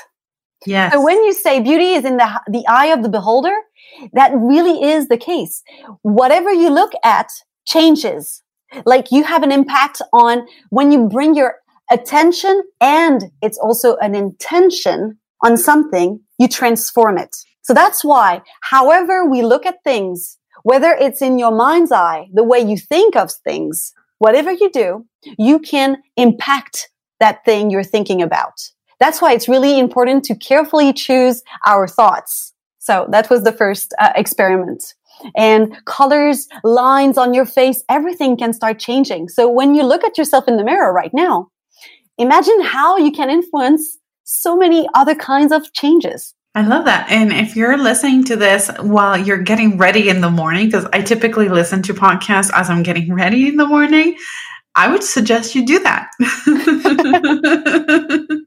Yes. 0.66 0.92
So 0.92 1.00
when 1.00 1.22
you 1.24 1.32
say 1.32 1.60
beauty 1.60 1.92
is 1.92 2.04
in 2.04 2.16
the, 2.16 2.40
the 2.48 2.64
eye 2.66 2.86
of 2.86 3.04
the 3.04 3.08
beholder, 3.08 3.54
that 4.12 4.32
really 4.34 4.82
is 4.82 5.06
the 5.06 5.16
case. 5.16 5.62
Whatever 6.02 6.52
you 6.52 6.70
look 6.70 6.92
at 7.04 7.28
changes. 7.66 8.42
Like 8.84 9.12
you 9.12 9.22
have 9.22 9.44
an 9.44 9.52
impact 9.52 10.02
on 10.12 10.44
when 10.70 10.90
you 10.90 11.08
bring 11.08 11.36
your 11.36 11.54
attention 11.92 12.64
and 12.80 13.30
it's 13.42 13.58
also 13.58 13.96
an 13.98 14.16
intention 14.16 15.18
on 15.44 15.56
something, 15.56 16.20
you 16.38 16.48
transform 16.48 17.16
it. 17.18 17.36
So 17.62 17.72
that's 17.72 18.04
why, 18.04 18.42
however 18.62 19.24
we 19.24 19.42
look 19.42 19.64
at 19.64 19.84
things, 19.84 20.36
whether 20.64 20.90
it's 20.92 21.23
in 21.23 21.38
your 21.38 21.52
mind's 21.52 21.92
eye, 21.92 22.28
the 22.35 22.42
way 22.42 22.59
you 22.59 22.76
think 22.76 23.16
of 23.16 23.30
things, 23.30 23.92
whatever 24.18 24.50
you 24.50 24.71
do, 24.71 25.06
you 25.38 25.59
can 25.61 25.99
impact 26.16 26.90
that 27.21 27.44
thing 27.44 27.71
you're 27.71 27.85
thinking 27.85 28.21
about. 28.21 28.61
That's 28.99 29.23
why 29.23 29.33
it's 29.33 29.49
really 29.49 29.78
important 29.78 30.25
to 30.25 30.35
carefully 30.35 30.92
choose 30.92 31.42
our 31.64 31.87
thoughts. 31.87 32.52
So 32.78 33.06
that 33.11 33.30
was 33.30 33.44
the 33.44 33.52
first 33.52 33.94
uh, 33.99 34.12
experiment 34.16 34.94
and 35.37 35.75
colors, 35.85 36.49
lines 36.62 37.18
on 37.18 37.35
your 37.35 37.47
face, 37.47 37.83
everything 37.88 38.37
can 38.37 38.52
start 38.52 38.78
changing. 38.78 39.28
So 39.28 39.49
when 39.49 39.75
you 39.75 39.83
look 39.85 40.04
at 40.04 40.18
yourself 40.18 40.49
in 40.49 40.56
the 40.56 40.64
mirror 40.64 40.92
right 40.92 41.12
now, 41.12 41.49
imagine 42.18 42.61
how 42.62 42.97
you 42.97 43.12
can 43.12 43.30
influence 43.30 43.99
so 44.25 44.56
many 44.56 44.88
other 44.94 45.14
kinds 45.14 45.52
of 45.52 45.73
changes. 45.73 46.35
I 46.56 46.62
love 46.62 46.84
that. 46.84 47.11
And 47.11 47.32
if 47.32 47.56
you're 47.56 47.76
listening 47.76 48.23
to 48.25 48.37
this 48.37 48.70
while 48.80 49.18
you're 49.18 49.42
getting 49.42 49.76
ready 49.76 50.08
in 50.08 50.20
the 50.20 50.30
morning, 50.30 50.66
because 50.66 50.87
I 50.92 51.02
typically 51.02 51.49
listen 51.49 51.82
to 51.82 51.94
podcasts 51.94 52.50
as 52.54 52.70
I'm 52.70 52.84
getting 52.84 53.12
ready 53.12 53.49
in 53.49 53.56
the 53.56 53.66
morning, 53.66 54.16
I 54.76 54.88
would 54.88 55.02
suggest 55.02 55.54
you 55.54 55.66
do 55.66 55.80
that. 55.80 56.11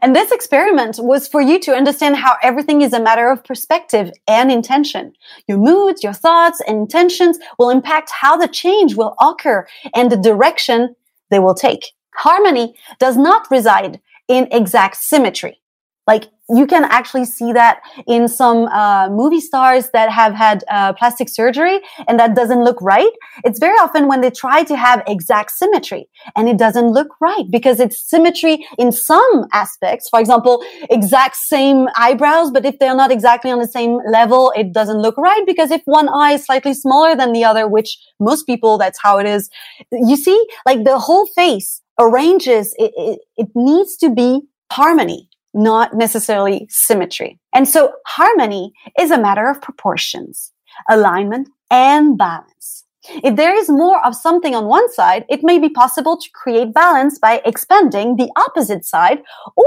And 0.00 0.16
this 0.16 0.32
experiment 0.32 0.98
was 0.98 1.28
for 1.28 1.40
you 1.40 1.60
to 1.60 1.74
understand 1.74 2.16
how 2.16 2.34
everything 2.42 2.82
is 2.82 2.92
a 2.92 3.00
matter 3.00 3.30
of 3.30 3.44
perspective 3.44 4.10
and 4.26 4.50
intention. 4.50 5.12
Your 5.46 5.58
moods, 5.58 6.02
your 6.02 6.12
thoughts, 6.12 6.60
and 6.66 6.78
intentions 6.78 7.38
will 7.58 7.70
impact 7.70 8.10
how 8.10 8.36
the 8.36 8.48
change 8.48 8.96
will 8.96 9.14
occur 9.20 9.66
and 9.94 10.10
the 10.10 10.16
direction 10.16 10.94
they 11.30 11.38
will 11.38 11.54
take. 11.54 11.92
Harmony 12.16 12.74
does 12.98 13.16
not 13.16 13.50
reside 13.50 14.00
in 14.28 14.48
exact 14.50 14.96
symmetry. 14.96 15.60
Like 16.06 16.24
you 16.50 16.66
can 16.66 16.84
actually 16.84 17.24
see 17.24 17.52
that 17.52 17.80
in 18.06 18.26
some 18.28 18.66
uh, 18.66 19.08
movie 19.08 19.40
stars 19.40 19.90
that 19.92 20.10
have 20.10 20.34
had 20.34 20.64
uh, 20.68 20.92
plastic 20.92 21.28
surgery 21.28 21.80
and 22.08 22.18
that 22.18 22.34
doesn't 22.34 22.64
look 22.64 22.80
right. 22.82 23.10
It's 23.44 23.58
very 23.58 23.76
often 23.76 24.08
when 24.08 24.20
they 24.20 24.30
try 24.30 24.64
to 24.64 24.76
have 24.76 25.02
exact 25.06 25.52
symmetry 25.52 26.08
and 26.36 26.48
it 26.48 26.58
doesn't 26.58 26.88
look 26.88 27.08
right 27.20 27.44
because 27.50 27.78
it's 27.78 28.08
symmetry 28.08 28.66
in 28.76 28.90
some 28.90 29.46
aspects. 29.52 30.08
For 30.08 30.20
example, 30.20 30.64
exact 30.90 31.36
same 31.36 31.88
eyebrows, 31.96 32.50
but 32.50 32.66
if 32.66 32.78
they're 32.78 32.96
not 32.96 33.12
exactly 33.12 33.50
on 33.50 33.60
the 33.60 33.68
same 33.68 34.00
level, 34.10 34.52
it 34.56 34.72
doesn't 34.72 34.98
look 34.98 35.16
right 35.16 35.44
because 35.46 35.70
if 35.70 35.82
one 35.84 36.08
eye 36.08 36.32
is 36.32 36.44
slightly 36.44 36.74
smaller 36.74 37.14
than 37.14 37.32
the 37.32 37.44
other, 37.44 37.68
which 37.68 37.98
most 38.18 38.46
people, 38.46 38.78
that's 38.78 38.98
how 39.00 39.18
it 39.18 39.26
is. 39.26 39.48
You 39.92 40.16
see, 40.16 40.44
like 40.66 40.84
the 40.84 40.98
whole 40.98 41.26
face 41.26 41.80
arranges, 42.00 42.74
it, 42.78 42.92
it, 42.96 43.20
it 43.36 43.48
needs 43.54 43.96
to 43.98 44.10
be 44.10 44.42
harmony 44.70 45.28
not 45.54 45.94
necessarily 45.94 46.66
symmetry. 46.70 47.38
And 47.54 47.68
so 47.68 47.92
harmony 48.06 48.72
is 48.98 49.10
a 49.10 49.20
matter 49.20 49.48
of 49.48 49.60
proportions, 49.62 50.52
alignment, 50.88 51.48
and 51.70 52.16
balance. 52.16 52.84
If 53.24 53.34
there 53.34 53.54
is 53.54 53.68
more 53.68 54.04
of 54.06 54.14
something 54.14 54.54
on 54.54 54.66
one 54.66 54.90
side, 54.92 55.24
it 55.28 55.42
may 55.42 55.58
be 55.58 55.68
possible 55.68 56.16
to 56.16 56.30
create 56.34 56.72
balance 56.72 57.18
by 57.18 57.42
expanding 57.44 58.16
the 58.16 58.30
opposite 58.36 58.84
side 58.84 59.22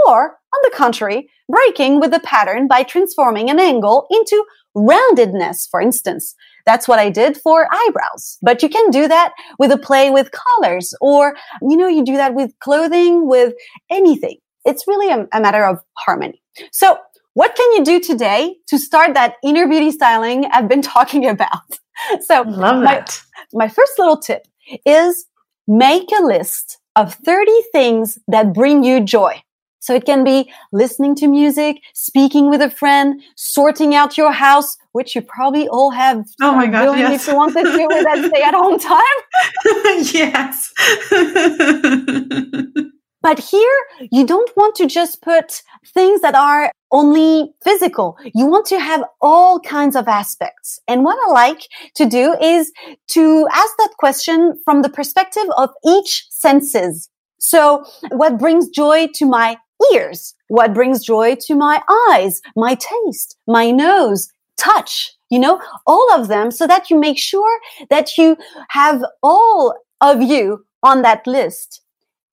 or, 0.08 0.38
on 0.56 0.60
the 0.64 0.72
contrary, 0.74 1.30
breaking 1.50 2.00
with 2.00 2.12
the 2.12 2.22
pattern 2.22 2.68
by 2.68 2.84
transforming 2.84 3.50
an 3.50 3.60
angle 3.60 4.08
into 4.10 4.46
roundedness, 4.76 5.68
for 5.70 5.82
instance. 5.82 6.34
That's 6.66 6.88
what 6.88 6.98
I 6.98 7.10
did 7.10 7.38
for 7.38 7.68
eyebrows. 7.70 8.38
But 8.42 8.64
you 8.64 8.70
can 8.70 8.90
do 8.90 9.08
that 9.08 9.34
with 9.60 9.72
a 9.72 9.78
play 9.78 10.10
with 10.10 10.32
colors 10.32 10.94
or, 11.02 11.36
you 11.62 11.76
know, 11.76 11.88
you 11.88 12.06
do 12.06 12.16
that 12.16 12.36
with 12.36 12.58
clothing, 12.60 13.28
with 13.28 13.54
anything 13.90 14.38
it's 14.66 14.88
really 14.88 15.12
a, 15.12 15.28
a 15.34 15.40
matter 15.40 15.66
of 15.66 15.80
harmony. 15.98 16.42
So 16.72 16.98
what 17.34 17.56
can 17.56 17.72
you 17.74 17.84
do 17.84 18.00
today 18.00 18.56
to 18.68 18.78
start 18.78 19.14
that 19.14 19.36
inner 19.44 19.68
beauty 19.68 19.92
styling 19.92 20.46
I've 20.52 20.68
been 20.68 20.82
talking 20.96 21.28
about? 21.28 21.80
So 22.22 22.44
love 22.44 22.84
my, 22.84 22.96
that. 22.96 23.22
My 23.54 23.68
first 23.68 23.94
little 23.98 24.18
tip 24.18 24.48
is 24.86 25.26
make 25.68 26.10
a 26.18 26.24
list 26.24 26.80
of 26.96 27.14
30 27.14 27.52
things 27.72 28.20
that 28.28 28.54
bring 28.54 28.84
you 28.84 29.02
joy. 29.02 29.42
So 29.80 29.94
it 29.94 30.06
can 30.06 30.24
be 30.24 30.52
listening 30.72 31.14
to 31.18 31.28
music, 31.28 31.78
speaking 31.94 32.50
with 32.50 32.60
a 32.60 32.72
friend, 32.72 33.22
sorting 33.36 33.94
out 33.94 34.18
your 34.18 34.32
house, 34.32 34.78
which 34.94 35.14
you 35.14 35.22
probably 35.22 35.68
all 35.68 35.92
have. 35.92 36.26
Oh 36.42 36.56
my 36.56 36.66
God! 36.66 36.86
Doing 36.86 37.00
yes. 37.02 37.22
If 37.22 37.28
you 37.28 37.36
want 37.36 37.54
to 37.54 37.62
do 37.62 37.88
with 37.88 38.04
that 38.04 38.26
stay 38.32 38.42
at 38.42 38.56
home 38.56 38.80
time. 38.80 39.20
yes. 42.82 42.92
But 43.26 43.40
here, 43.40 43.78
you 44.12 44.24
don't 44.24 44.52
want 44.56 44.76
to 44.76 44.86
just 44.86 45.24
put 45.24 45.64
things 45.96 46.22
that 46.22 46.36
are 46.36 46.72
only 46.92 47.56
physical. 47.64 48.20
You 48.36 48.46
want 48.46 48.68
to 48.68 48.80
have 48.80 49.04
all 49.20 49.60
kinds 49.60 49.96
of 49.96 50.08
aspects. 50.08 50.80
And 50.88 51.04
what 51.04 51.18
I 51.28 51.32
like 51.32 51.68
to 51.96 52.06
do 52.06 52.36
is 52.40 52.72
to 53.08 53.48
ask 53.52 53.74
that 53.80 53.96
question 53.98 54.62
from 54.64 54.84
the 54.84 54.90
perspective 54.90 55.46
of 55.58 55.72
each 55.84 56.28
senses. 56.30 57.10
So 57.40 57.84
what 58.12 58.38
brings 58.38 58.70
joy 58.70 59.08
to 59.16 59.26
my 59.26 59.58
ears? 59.92 60.36
What 60.50 60.76
brings 60.76 61.04
joy 61.04 61.36
to 61.48 61.56
my 61.56 61.82
eyes, 62.12 62.42
my 62.56 62.76
taste, 62.76 63.40
my 63.48 63.72
nose, 63.72 64.30
touch, 64.56 65.12
you 65.32 65.40
know, 65.40 65.60
all 65.88 66.14
of 66.14 66.28
them 66.28 66.52
so 66.52 66.68
that 66.68 66.92
you 66.92 67.00
make 67.00 67.18
sure 67.18 67.60
that 67.90 68.20
you 68.20 68.38
have 68.70 69.04
all 69.24 69.74
of 70.00 70.22
you 70.22 70.64
on 70.84 71.02
that 71.02 71.26
list 71.26 71.82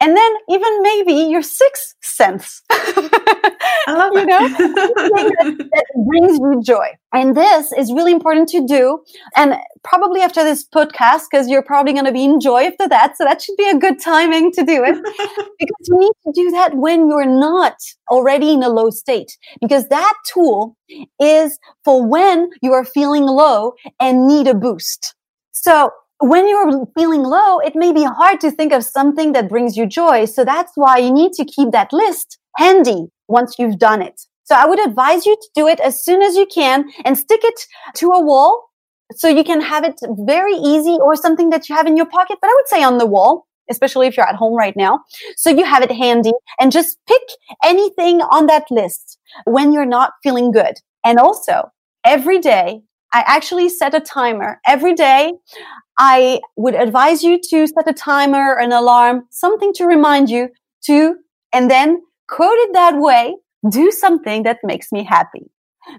and 0.03 0.17
then 0.17 0.33
even 0.49 0.83
maybe 0.83 1.13
your 1.31 1.43
sixth 1.43 1.95
sense. 2.03 2.61
I 2.71 3.55
love 3.89 4.13
you 4.15 4.27
know, 4.27 4.49
that, 4.49 5.69
that 5.73 5.85
brings 6.09 6.39
you 6.39 6.61
joy. 6.65 6.89
And 7.13 7.37
this 7.37 7.71
is 7.79 7.93
really 7.93 8.11
important 8.11 8.49
to 8.49 8.67
do. 8.67 8.99
And 9.37 9.55
probably 9.85 10.21
after 10.21 10.43
this 10.43 10.67
podcast, 10.69 11.27
because 11.31 11.47
you're 11.49 11.63
probably 11.63 11.93
going 11.93 12.07
to 12.07 12.13
be 12.13 12.25
in 12.25 12.41
joy 12.41 12.65
after 12.65 12.89
that. 12.89 13.17
So 13.17 13.23
that 13.23 13.43
should 13.43 13.57
be 13.57 13.69
a 13.69 13.79
good 13.79 14.01
timing 14.01 14.51
to 14.53 14.65
do 14.65 14.83
it 14.83 14.97
because 15.59 15.89
you 15.89 15.99
need 16.01 16.13
to 16.25 16.33
do 16.35 16.51
that 16.51 16.75
when 16.75 17.09
you're 17.09 17.25
not 17.25 17.77
already 18.11 18.55
in 18.55 18.65
a 18.65 18.71
low 18.71 18.91
state 18.91 19.39
because 19.61 19.87
that 19.89 20.15
tool 20.27 20.77
is 21.21 21.61
for 21.85 22.05
when 22.05 22.51
you 22.61 22.73
are 22.73 22.85
feeling 22.85 23.23
low 23.23 23.75
and 24.01 24.27
need 24.27 24.49
a 24.49 24.55
boost. 24.55 25.15
So 25.53 25.93
when 26.23 26.49
you're 26.49 26.87
feeling 26.97 27.23
low, 27.23 27.59
it 27.59 27.75
may 27.75 27.93
be 27.93 28.05
hard 28.05 28.41
to 28.41 28.51
think 28.51 28.73
of 28.73 28.85
something 28.85 29.33
that 29.33 29.49
brings 29.49 29.77
you 29.77 29.87
joy. 29.87 30.25
So 30.25 30.45
that's 30.45 30.73
why 30.75 30.99
you 30.99 31.13
need 31.13 31.33
to 31.35 31.45
keep 31.45 31.73
that 31.73 31.93
list 31.93 32.39
handy 32.57 33.09
once 33.29 33.57
you've 33.59 33.79
done 33.79 34.03
it. 34.03 34.21
So 34.45 34.55
I 34.55 34.67
would 34.67 34.85
advise 34.87 35.27
you 35.27 35.37
to 35.37 35.49
do 35.55 35.67
it 35.69 35.81
as 35.81 36.03
soon 36.05 36.23
as 36.23 36.37
you 36.37 36.47
can 36.47 36.91
and 37.05 37.19
stick 37.19 37.41
it 37.43 37.67
to 37.97 38.11
a 38.11 38.21
wall 38.21 38.69
so 39.15 39.29
you 39.29 39.45
can 39.45 39.61
have 39.61 39.85
it 39.85 40.01
very 40.21 40.55
easy 40.55 40.97
or 41.01 41.17
something 41.17 41.51
that 41.51 41.69
you 41.69 41.75
have 41.75 41.87
in 41.87 41.97
your 41.97 42.07
pocket, 42.07 42.39
but 42.41 42.49
I 42.49 42.55
would 42.55 42.69
say 42.69 42.83
on 42.83 42.99
the 42.99 43.07
wall 43.07 43.47
especially 43.71 44.07
if 44.07 44.17
you're 44.17 44.29
at 44.29 44.37
home 44.37 44.55
right 44.55 44.77
now. 44.77 45.01
So 45.37 45.51
you 45.51 45.65
have 45.65 45.83
it 45.83 45.91
handy 45.91 46.33
and 46.61 46.73
just 46.73 46.99
pick 47.09 47.23
anything 47.65 48.21
on 48.21 48.47
that 48.47 48.65
list 48.71 49.19
when 49.45 49.73
you're 49.73 49.87
not 49.87 50.13
feeling 50.23 50.53
good. 50.53 50.75
And 51.05 51.19
also 51.19 51.71
every 52.05 52.39
day, 52.39 52.83
I 53.13 53.25
actually 53.27 53.69
set 53.69 53.95
a 53.95 54.01
timer. 54.01 54.61
Every 54.67 54.95
day. 54.95 55.33
I 55.99 56.41
would 56.57 56.75
advise 56.75 57.23
you 57.23 57.39
to 57.51 57.67
set 57.67 57.87
a 57.87 57.93
timer, 57.93 58.59
an 58.59 58.73
alarm, 58.73 59.27
something 59.31 59.73
to 59.75 59.85
remind 59.85 60.31
you 60.31 60.49
to, 60.87 61.17
and 61.53 61.71
then 61.71 62.03
code 62.29 62.59
it 62.59 62.73
that 62.73 62.97
way, 62.97 63.37
do 63.71 63.91
something 63.91 64.43
that 64.45 64.59
makes 64.65 64.91
me 64.91 65.05
happy. 65.05 65.51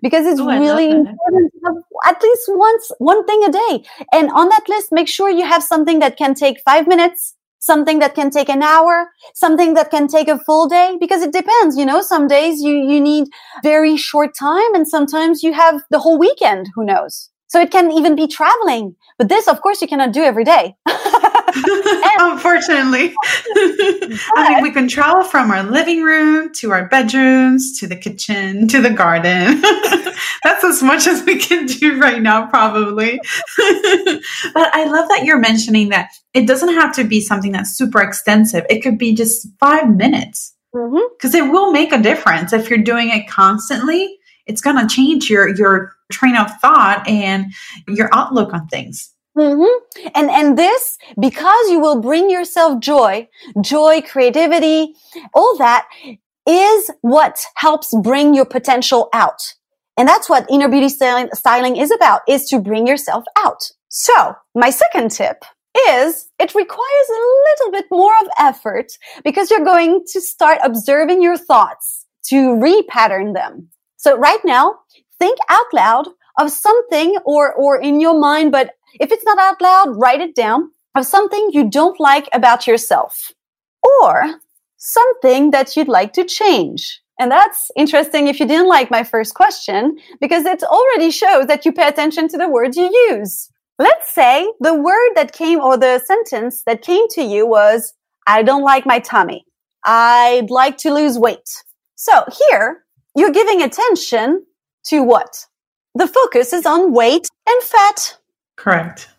Because 0.01 0.25
it's 0.25 0.39
oh, 0.39 0.47
really 0.47 0.89
important 0.89 1.51
to 1.51 1.59
have 1.65 1.75
at 2.07 2.21
least 2.23 2.43
once 2.47 2.91
one 2.99 3.25
thing 3.25 3.43
a 3.45 3.51
day. 3.51 3.83
And 4.13 4.31
on 4.31 4.49
that 4.49 4.63
list 4.67 4.91
make 4.91 5.07
sure 5.07 5.29
you 5.29 5.45
have 5.45 5.61
something 5.61 5.99
that 5.99 6.17
can 6.17 6.33
take 6.33 6.61
five 6.61 6.87
minutes 6.87 7.35
something 7.69 7.99
that 7.99 8.13
can 8.13 8.29
take 8.29 8.49
an 8.49 8.61
hour 8.61 9.09
something 9.33 9.73
that 9.73 9.89
can 9.89 10.07
take 10.07 10.27
a 10.27 10.39
full 10.47 10.67
day 10.67 10.97
because 10.99 11.21
it 11.27 11.31
depends 11.31 11.77
you 11.77 11.85
know 11.85 12.01
some 12.01 12.27
days 12.27 12.61
you 12.61 12.75
you 12.91 12.99
need 12.99 13.25
very 13.63 13.95
short 13.95 14.31
time 14.37 14.75
and 14.79 14.87
sometimes 14.95 15.43
you 15.43 15.53
have 15.53 15.81
the 15.89 15.99
whole 15.99 16.19
weekend 16.19 16.67
who 16.75 16.85
knows? 16.85 17.29
So 17.47 17.61
it 17.61 17.71
can 17.71 17.91
even 17.91 18.15
be 18.15 18.27
traveling 18.27 18.95
but 19.17 19.29
this 19.29 19.47
of 19.47 19.61
course 19.61 19.81
you 19.81 19.87
cannot 19.87 20.11
do 20.11 20.23
every 20.23 20.43
day 20.43 20.75
Unfortunately. 22.19 23.13
I 24.35 24.49
mean, 24.49 24.63
we 24.63 24.71
can 24.71 24.87
travel 24.87 25.23
from 25.23 25.51
our 25.51 25.63
living 25.63 26.03
room 26.03 26.51
to 26.55 26.71
our 26.71 26.87
bedrooms 26.87 27.79
to 27.79 27.87
the 27.87 27.95
kitchen 27.95 28.67
to 28.69 28.81
the 28.81 28.89
garden. 28.89 29.61
That's 30.43 30.63
as 30.63 30.81
much 30.81 31.07
as 31.07 31.23
we 31.23 31.37
can 31.37 31.65
do 31.65 31.99
right 31.99 32.21
now, 32.21 32.47
probably. 32.47 33.19
but 33.57 34.75
I 34.75 34.85
love 34.85 35.09
that 35.09 35.23
you're 35.23 35.39
mentioning 35.39 35.89
that 35.89 36.09
it 36.33 36.47
doesn't 36.47 36.73
have 36.73 36.95
to 36.95 37.03
be 37.03 37.21
something 37.21 37.51
that's 37.51 37.77
super 37.77 38.01
extensive, 38.01 38.65
it 38.69 38.81
could 38.81 38.97
be 38.97 39.13
just 39.13 39.47
five 39.59 39.89
minutes. 39.89 40.53
Because 40.71 41.33
mm-hmm. 41.33 41.49
it 41.49 41.51
will 41.51 41.71
make 41.71 41.91
a 41.91 42.01
difference 42.01 42.51
if 42.51 42.69
you're 42.69 42.79
doing 42.79 43.09
it 43.09 43.27
constantly. 43.27 44.17
It's 44.45 44.61
going 44.61 44.75
to 44.77 44.93
change 44.93 45.29
your 45.29 45.55
your 45.55 45.93
train 46.11 46.35
of 46.35 46.51
thought 46.59 47.07
and 47.07 47.53
your 47.87 48.09
outlook 48.13 48.53
on 48.53 48.67
things. 48.67 49.12
Mm-hmm. 49.37 50.09
And 50.13 50.29
and 50.29 50.57
this 50.57 50.97
because 51.19 51.69
you 51.69 51.79
will 51.79 52.01
bring 52.01 52.29
yourself 52.29 52.79
joy, 52.79 53.27
joy, 53.61 54.01
creativity, 54.01 54.93
all 55.33 55.57
that 55.57 55.87
is 56.47 56.91
what 57.01 57.45
helps 57.55 57.93
bring 58.01 58.33
your 58.33 58.45
potential 58.45 59.09
out. 59.13 59.55
And 59.97 60.07
that's 60.07 60.29
what 60.29 60.49
inner 60.49 60.69
beauty 60.69 60.89
styling, 60.89 61.29
styling 61.33 61.77
is 61.77 61.91
about, 61.91 62.21
is 62.27 62.47
to 62.49 62.59
bring 62.59 62.87
yourself 62.87 63.23
out. 63.37 63.71
So 63.89 64.35
my 64.55 64.69
second 64.69 65.11
tip 65.11 65.43
is 65.89 66.29
it 66.39 66.55
requires 66.55 67.09
a 67.09 67.13
little 67.13 67.71
bit 67.71 67.85
more 67.91 68.13
of 68.21 68.27
effort 68.39 68.91
because 69.23 69.49
you're 69.49 69.63
going 69.63 70.03
to 70.11 70.21
start 70.21 70.59
observing 70.63 71.21
your 71.21 71.37
thoughts 71.37 72.05
to 72.25 72.55
repattern 72.55 73.33
them. 73.33 73.69
So 73.97 74.17
right 74.17 74.39
now, 74.43 74.79
think 75.19 75.37
out 75.49 75.73
loud 75.73 76.07
of 76.39 76.51
something 76.51 77.17
or, 77.25 77.53
or 77.53 77.79
in 77.79 77.99
your 77.99 78.19
mind, 78.19 78.51
but 78.51 78.71
if 78.99 79.11
it's 79.11 79.25
not 79.25 79.37
out 79.37 79.61
loud, 79.61 79.95
write 79.99 80.21
it 80.21 80.35
down 80.35 80.71
of 80.95 81.05
something 81.05 81.49
you 81.51 81.69
don't 81.69 81.99
like 81.99 82.29
about 82.33 82.67
yourself 82.67 83.31
or 84.01 84.35
something 84.77 85.51
that 85.51 85.75
you'd 85.75 85.87
like 85.87 86.13
to 86.13 86.23
change. 86.23 87.01
And 87.19 87.31
that's 87.31 87.69
interesting 87.75 88.27
if 88.27 88.39
you 88.39 88.47
didn't 88.47 88.67
like 88.67 88.89
my 88.89 89.03
first 89.03 89.35
question 89.35 89.97
because 90.19 90.45
it 90.45 90.63
already 90.63 91.11
shows 91.11 91.47
that 91.47 91.65
you 91.65 91.71
pay 91.71 91.87
attention 91.87 92.27
to 92.29 92.37
the 92.37 92.49
words 92.49 92.75
you 92.75 92.91
use. 93.09 93.49
Let's 93.79 94.11
say 94.13 94.51
the 94.59 94.73
word 94.73 95.11
that 95.15 95.31
came 95.31 95.59
or 95.59 95.77
the 95.77 95.99
sentence 95.99 96.63
that 96.65 96.81
came 96.81 97.07
to 97.09 97.21
you 97.21 97.47
was, 97.47 97.93
I 98.27 98.43
don't 98.43 98.63
like 98.63 98.85
my 98.85 98.99
tummy. 98.99 99.45
I'd 99.85 100.49
like 100.49 100.77
to 100.79 100.93
lose 100.93 101.17
weight. 101.17 101.49
So 101.95 102.23
here 102.49 102.83
you're 103.15 103.31
giving 103.31 103.61
attention 103.61 104.45
to 104.85 105.03
what? 105.03 105.45
The 105.95 106.07
focus 106.07 106.53
is 106.53 106.65
on 106.65 106.93
weight 106.93 107.27
and 107.47 107.63
fat. 107.63 108.17
Correct. 108.55 109.09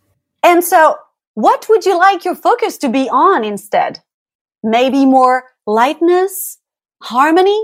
And 0.43 0.63
so, 0.63 0.97
what 1.35 1.67
would 1.69 1.85
you 1.85 1.99
like 1.99 2.25
your 2.25 2.37
focus 2.37 2.77
to 2.79 2.89
be 2.89 3.09
on 3.11 3.45
instead? 3.45 4.01
Maybe 4.63 5.05
more 5.05 5.45
lightness, 5.67 6.59
harmony? 7.03 7.61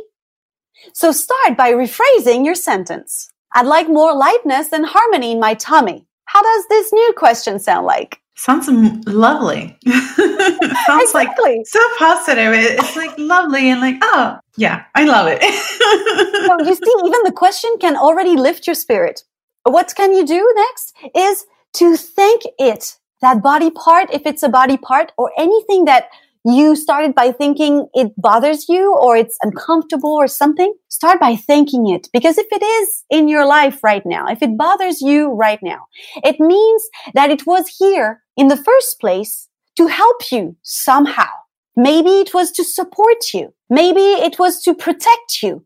So 0.93 1.12
start 1.12 1.57
by 1.57 1.73
rephrasing 1.73 2.45
your 2.45 2.55
sentence. 2.55 3.31
I'd 3.53 3.67
like 3.67 3.89
more 3.89 4.15
lightness 4.15 4.73
and 4.73 4.87
harmony 4.87 5.33
in 5.33 5.41
my 5.41 5.55
tummy. 5.55 6.07
How 6.25 6.43
does 6.43 6.67
this 6.69 6.93
new 6.93 7.12
question 7.17 7.59
sound 7.59 7.87
like? 7.87 8.21
Sounds 8.37 8.68
lovely. 9.07 9.77
Sounds 9.87 11.03
exactly. 11.03 11.59
like 11.59 11.66
so 11.66 11.81
positive. 11.99 12.55
It's 12.55 12.97
like 12.97 13.11
lovely 13.18 13.68
and 13.68 13.81
like, 13.81 13.97
oh, 14.01 14.38
yeah, 14.57 14.85
I 14.94 15.05
love 15.05 15.27
it. 15.29 15.42
so 16.47 16.66
you 16.66 16.75
see, 16.75 17.07
even 17.07 17.21
the 17.25 17.33
question 17.33 17.71
can 17.81 17.97
already 17.97 18.37
lift 18.37 18.66
your 18.66 18.75
spirit. 18.75 19.25
What 19.64 19.92
can 19.94 20.14
you 20.14 20.25
do 20.25 20.55
next 20.57 20.94
is 21.14 21.44
to 21.74 21.96
thank 21.96 22.42
it, 22.59 22.96
that 23.22 23.42
body 23.42 23.70
part, 23.70 24.12
if 24.12 24.22
it's 24.24 24.42
a 24.42 24.48
body 24.48 24.76
part 24.76 25.12
or 25.16 25.33
anything 25.38 25.85
that 25.85 26.09
you 26.44 26.74
started 26.74 27.14
by 27.14 27.33
thinking 27.33 27.87
it 27.92 28.12
bothers 28.16 28.66
you 28.68 28.96
or 28.96 29.16
it's 29.16 29.37
uncomfortable 29.42 30.12
or 30.14 30.26
something, 30.26 30.74
start 30.88 31.20
by 31.20 31.37
thanking 31.37 31.88
it. 31.88 32.09
Because 32.12 32.38
if 32.38 32.46
it 32.50 32.62
is 32.62 33.04
in 33.11 33.28
your 33.28 33.44
life 33.44 33.85
right 33.85 34.02
now, 34.06 34.26
if 34.26 34.42
it 34.42 34.56
bothers 34.56 35.02
you 35.02 35.33
right 35.33 35.59
now, 35.62 35.87
it 36.24 36.40
means 36.40 36.88
that 37.14 37.30
it 37.30 37.46
was 37.46 37.68
here 37.78 38.22
in 38.37 38.48
the 38.48 38.56
first 38.56 38.98
place 39.00 39.48
to 39.76 39.87
help 39.87 40.33
you 40.33 40.56
somehow. 40.62 41.28
Maybe 41.76 42.11
it 42.11 42.33
was 42.33 42.50
to 42.52 42.64
support 42.64 43.33
you. 43.35 43.52
Maybe 43.68 44.00
it 44.00 44.38
was 44.38 44.62
to 44.62 44.74
protect 44.74 45.42
you. 45.42 45.64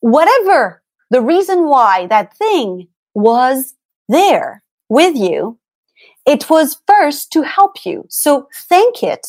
Whatever 0.00 0.82
the 1.10 1.20
reason 1.20 1.68
why 1.68 2.06
that 2.06 2.36
thing 2.36 2.88
was 3.14 3.74
there, 4.08 4.62
with 4.92 5.16
you, 5.16 5.58
it 6.26 6.50
was 6.50 6.80
first 6.86 7.32
to 7.32 7.42
help 7.42 7.84
you. 7.86 8.04
So 8.08 8.48
thank 8.68 9.02
it 9.02 9.26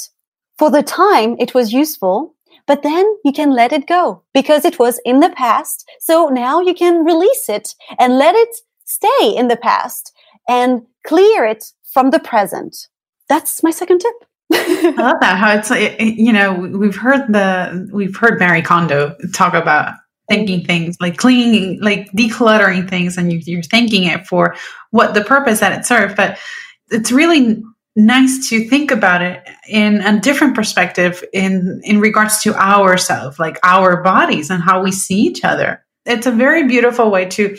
for 0.59 0.69
the 0.69 0.83
time 0.83 1.35
it 1.39 1.53
was 1.53 1.73
useful, 1.73 2.35
but 2.67 2.83
then 2.83 3.05
you 3.23 3.31
can 3.31 3.51
let 3.51 3.71
it 3.71 3.87
go 3.87 4.23
because 4.33 4.65
it 4.65 4.77
was 4.77 4.99
in 5.05 5.21
the 5.21 5.29
past. 5.29 5.89
So 5.99 6.27
now 6.27 6.59
you 6.59 6.73
can 6.73 7.05
release 7.05 7.47
it 7.47 7.75
and 7.97 8.17
let 8.17 8.35
it 8.35 8.55
stay 8.85 9.35
in 9.35 9.47
the 9.47 9.57
past 9.57 10.13
and 10.47 10.83
clear 11.07 11.45
it 11.45 11.63
from 11.93 12.11
the 12.11 12.19
present. 12.19 12.89
That's 13.29 13.63
my 13.63 13.71
second 13.71 13.99
tip. 13.99 14.15
I 14.51 14.93
love 14.97 15.17
that. 15.21 15.37
How 15.37 15.55
it's 15.57 15.71
you 15.99 16.33
know, 16.33 16.53
we've 16.53 16.95
heard 16.95 17.31
the, 17.31 17.89
we've 17.91 18.15
heard 18.15 18.39
Marie 18.39 18.61
Kondo 18.61 19.15
talk 19.33 19.53
about 19.53 19.95
thinking 20.29 20.63
things 20.63 20.97
like 20.99 21.17
cleaning 21.17 21.79
like 21.81 22.11
decluttering 22.11 22.89
things 22.89 23.17
and 23.17 23.31
you, 23.31 23.59
are 23.59 23.63
thanking 23.63 24.05
it 24.05 24.25
for 24.25 24.55
what 24.91 25.13
the 25.13 25.23
purpose 25.23 25.59
that 25.59 25.77
it 25.77 25.85
served. 25.85 26.15
But 26.15 26.37
it's 26.89 27.11
really 27.11 27.61
nice 27.95 28.49
to 28.49 28.67
think 28.69 28.89
about 28.89 29.21
it 29.21 29.47
in 29.67 30.01
a 30.01 30.19
different 30.19 30.55
perspective 30.55 31.23
in 31.33 31.81
in 31.83 31.99
regards 31.99 32.41
to 32.41 32.55
ourselves 32.55 33.37
like 33.37 33.59
our 33.63 34.01
bodies 34.01 34.49
and 34.49 34.63
how 34.63 34.81
we 34.81 34.91
see 34.91 35.19
each 35.19 35.43
other. 35.43 35.85
It's 36.05 36.25
a 36.25 36.31
very 36.31 36.67
beautiful 36.67 37.11
way 37.11 37.25
to 37.25 37.57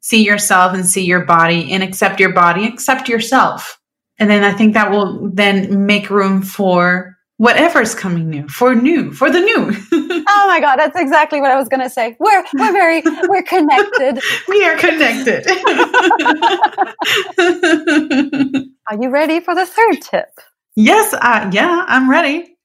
see 0.00 0.24
yourself 0.24 0.74
and 0.74 0.86
see 0.86 1.04
your 1.04 1.24
body 1.24 1.72
and 1.72 1.82
accept 1.82 2.20
your 2.20 2.32
body 2.32 2.66
accept 2.66 3.08
yourself. 3.08 3.78
And 4.18 4.30
then 4.30 4.44
i 4.44 4.52
think 4.52 4.74
that 4.74 4.90
will 4.90 5.30
then 5.32 5.86
make 5.86 6.08
room 6.08 6.42
for 6.42 7.13
whatever's 7.36 7.94
coming 7.94 8.30
new 8.30 8.48
for 8.48 8.74
new 8.74 9.12
for 9.12 9.30
the 9.30 9.40
new. 9.40 9.72
Oh 10.26 10.46
my 10.48 10.58
god 10.60 10.76
that's 10.76 10.98
exactly 10.98 11.40
what 11.40 11.50
i 11.50 11.56
was 11.56 11.68
going 11.68 11.80
to 11.82 11.90
say. 11.90 12.16
We're 12.18 12.44
we're 12.54 12.72
very 12.72 13.02
we're 13.28 13.42
connected. 13.42 14.20
We 14.48 14.64
are 14.64 14.76
connected. 14.76 15.46
Are 18.90 18.98
you 19.00 19.10
ready 19.10 19.40
for 19.40 19.54
the 19.54 19.66
third 19.66 20.00
tip? 20.02 20.28
Yes 20.76 21.12
uh, 21.14 21.50
yeah 21.52 21.84
i'm 21.88 22.08
ready. 22.10 22.56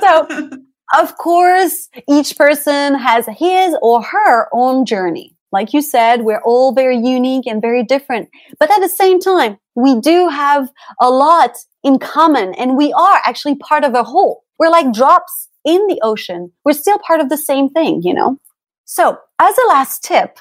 So 0.00 0.26
of 0.96 1.16
course 1.18 1.88
each 2.08 2.36
person 2.36 2.94
has 2.94 3.26
his 3.36 3.76
or 3.82 4.02
her 4.02 4.48
own 4.52 4.84
journey 4.86 5.35
like 5.56 5.72
you 5.72 5.80
said, 5.80 6.20
we're 6.20 6.42
all 6.42 6.74
very 6.74 6.98
unique 6.98 7.46
and 7.46 7.62
very 7.62 7.82
different. 7.82 8.28
But 8.60 8.70
at 8.70 8.80
the 8.80 8.90
same 8.90 9.18
time, 9.18 9.56
we 9.74 9.98
do 9.98 10.28
have 10.28 10.68
a 11.00 11.08
lot 11.08 11.56
in 11.82 11.98
common 11.98 12.52
and 12.54 12.76
we 12.76 12.92
are 12.92 13.22
actually 13.24 13.54
part 13.54 13.82
of 13.82 13.94
a 13.94 14.04
whole. 14.04 14.44
We're 14.58 14.68
like 14.68 14.92
drops 14.92 15.48
in 15.64 15.86
the 15.86 15.98
ocean. 16.02 16.52
We're 16.62 16.82
still 16.84 16.98
part 16.98 17.20
of 17.20 17.30
the 17.30 17.38
same 17.38 17.70
thing, 17.70 18.02
you 18.04 18.12
know? 18.12 18.36
So 18.84 19.16
as 19.38 19.56
a 19.56 19.68
last 19.68 20.04
tip, 20.04 20.38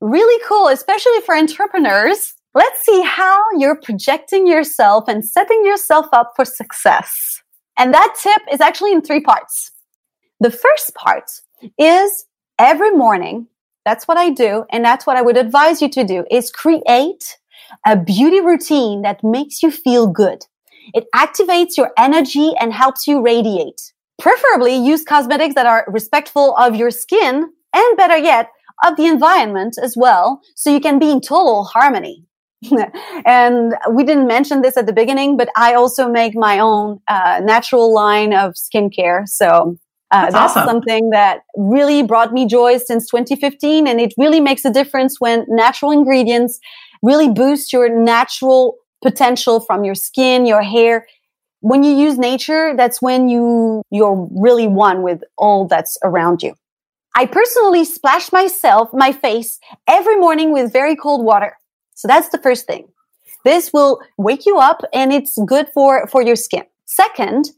really 0.00 0.40
cool, 0.46 0.68
especially 0.68 1.20
for 1.26 1.34
entrepreneurs, 1.36 2.34
let's 2.54 2.84
see 2.84 3.02
how 3.02 3.42
you're 3.58 3.80
projecting 3.80 4.46
yourself 4.46 5.08
and 5.08 5.24
setting 5.24 5.66
yourself 5.66 6.06
up 6.12 6.34
for 6.36 6.44
success. 6.44 7.42
And 7.76 7.92
that 7.92 8.14
tip 8.22 8.42
is 8.52 8.60
actually 8.60 8.92
in 8.92 9.02
three 9.02 9.22
parts. 9.22 9.72
The 10.38 10.52
first 10.52 10.94
part 10.94 11.28
is 11.78 12.26
every 12.60 12.92
morning 12.92 13.48
that's 13.84 14.06
what 14.06 14.16
I 14.16 14.30
do. 14.30 14.64
And 14.70 14.84
that's 14.84 15.06
what 15.06 15.16
I 15.16 15.22
would 15.22 15.36
advise 15.36 15.82
you 15.82 15.88
to 15.90 16.04
do 16.04 16.24
is 16.30 16.50
create 16.50 17.38
a 17.86 17.96
beauty 17.96 18.40
routine 18.40 19.02
that 19.02 19.22
makes 19.22 19.62
you 19.62 19.70
feel 19.70 20.06
good. 20.06 20.44
It 20.94 21.06
activates 21.14 21.76
your 21.76 21.90
energy 21.96 22.52
and 22.60 22.72
helps 22.72 23.06
you 23.06 23.22
radiate. 23.22 23.92
Preferably 24.18 24.76
use 24.76 25.04
cosmetics 25.04 25.54
that 25.54 25.66
are 25.66 25.84
respectful 25.88 26.56
of 26.56 26.76
your 26.76 26.90
skin 26.90 27.50
and 27.74 27.96
better 27.96 28.16
yet, 28.16 28.50
of 28.84 28.96
the 28.96 29.06
environment 29.06 29.76
as 29.82 29.94
well. 29.96 30.40
So 30.54 30.70
you 30.70 30.80
can 30.80 30.98
be 30.98 31.10
in 31.10 31.20
total 31.20 31.64
harmony. 31.64 32.24
and 33.26 33.74
we 33.90 34.04
didn't 34.04 34.26
mention 34.26 34.62
this 34.62 34.76
at 34.76 34.86
the 34.86 34.92
beginning, 34.92 35.36
but 35.36 35.48
I 35.56 35.74
also 35.74 36.08
make 36.08 36.36
my 36.36 36.58
own 36.58 37.00
uh, 37.08 37.40
natural 37.42 37.92
line 37.92 38.32
of 38.32 38.54
skincare. 38.54 39.26
So 39.26 39.78
uh, 40.12 40.22
that's, 40.22 40.34
that's 40.34 40.56
awesome. 40.56 40.68
something 40.68 41.10
that 41.10 41.40
really 41.56 42.02
brought 42.02 42.32
me 42.34 42.46
joy 42.46 42.76
since 42.76 43.08
2015. 43.08 43.86
And 43.86 43.98
it 43.98 44.12
really 44.18 44.40
makes 44.40 44.64
a 44.64 44.70
difference 44.70 45.20
when 45.20 45.46
natural 45.48 45.90
ingredients 45.90 46.60
really 47.02 47.30
boost 47.30 47.72
your 47.72 47.88
natural 47.88 48.76
potential 49.02 49.58
from 49.58 49.84
your 49.84 49.94
skin, 49.94 50.44
your 50.44 50.62
hair. 50.62 51.06
When 51.60 51.82
you 51.82 51.96
use 51.96 52.18
nature, 52.18 52.74
that's 52.76 53.00
when 53.00 53.30
you, 53.30 53.82
you're 53.90 54.28
really 54.32 54.68
one 54.68 55.02
with 55.02 55.22
all 55.38 55.66
that's 55.66 55.96
around 56.04 56.42
you. 56.42 56.54
I 57.16 57.26
personally 57.26 57.84
splash 57.84 58.32
myself, 58.32 58.90
my 58.92 59.12
face 59.12 59.58
every 59.88 60.16
morning 60.16 60.52
with 60.52 60.72
very 60.72 60.94
cold 60.94 61.24
water. 61.24 61.56
So 61.94 62.06
that's 62.06 62.28
the 62.28 62.38
first 62.38 62.66
thing. 62.66 62.88
This 63.44 63.72
will 63.72 64.00
wake 64.18 64.44
you 64.44 64.58
up 64.58 64.82
and 64.92 65.12
it's 65.12 65.38
good 65.46 65.68
for, 65.72 66.06
for 66.08 66.22
your 66.22 66.36
skin. 66.36 66.64
Second, 66.84 67.50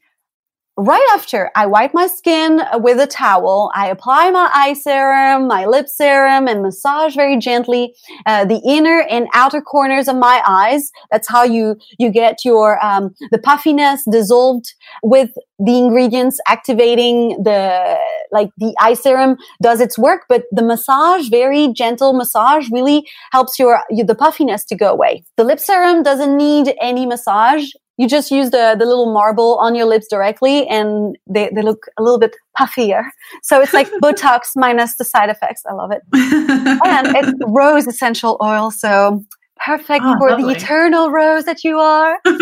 right 0.76 1.06
after 1.14 1.50
I 1.54 1.66
wipe 1.66 1.94
my 1.94 2.06
skin 2.06 2.60
with 2.74 2.98
a 2.98 3.06
towel, 3.06 3.70
I 3.74 3.88
apply 3.88 4.30
my 4.30 4.50
eye 4.52 4.72
serum, 4.72 5.46
my 5.46 5.66
lip 5.66 5.88
serum, 5.88 6.48
and 6.48 6.62
massage 6.62 7.14
very 7.14 7.38
gently 7.38 7.94
uh, 8.26 8.44
the 8.44 8.60
inner 8.66 9.00
and 9.08 9.28
outer 9.34 9.60
corners 9.60 10.08
of 10.08 10.16
my 10.16 10.42
eyes. 10.46 10.90
That's 11.10 11.28
how 11.28 11.44
you 11.44 11.76
you 11.98 12.10
get 12.10 12.44
your 12.44 12.84
um, 12.84 13.14
the 13.30 13.38
puffiness 13.38 14.02
dissolved 14.10 14.74
with 15.02 15.30
the 15.58 15.78
ingredients 15.78 16.40
activating 16.48 17.42
the 17.42 17.96
like 18.32 18.50
the 18.58 18.74
eye 18.80 18.94
serum 18.94 19.37
does 19.62 19.80
its 19.80 19.96
work 19.96 20.22
but 20.28 20.42
the 20.50 20.64
massage 20.64 21.28
very 21.28 21.72
gentle 21.72 22.12
massage 22.12 22.68
really 22.72 23.08
helps 23.30 23.56
your, 23.56 23.80
your 23.88 24.04
the 24.04 24.16
puffiness 24.16 24.64
to 24.64 24.74
go 24.74 24.90
away 24.90 25.22
the 25.37 25.44
lip 25.44 25.60
serum 25.60 26.02
doesn't 26.02 26.37
need 26.37 26.74
any 26.80 27.06
massage 27.06 27.68
you 27.96 28.09
just 28.09 28.30
use 28.30 28.50
the, 28.50 28.74
the 28.78 28.85
little 28.85 29.12
marble 29.12 29.57
on 29.59 29.74
your 29.74 29.87
lips 29.87 30.07
directly 30.09 30.66
and 30.68 31.16
they, 31.26 31.50
they 31.54 31.62
look 31.62 31.87
a 31.96 32.02
little 32.02 32.18
bit 32.18 32.37
puffier. 32.59 33.04
So 33.42 33.61
it's 33.61 33.72
like 33.72 33.88
Botox 34.02 34.50
minus 34.57 34.96
the 34.96 35.04
side 35.04 35.30
effects. 35.30 35.62
I 35.68 35.74
love 35.74 35.92
it. 35.92 36.02
and 36.12 37.16
it's 37.16 37.33
rose 37.46 37.87
essential 37.87 38.37
oil. 38.42 38.70
So 38.70 39.24
perfect 39.64 40.04
oh, 40.04 40.18
for 40.18 40.30
lovely. 40.30 40.54
the 40.54 40.61
eternal 40.61 41.11
rose 41.11 41.44
that 41.44 41.62
you 41.64 41.78
are. 41.78 42.18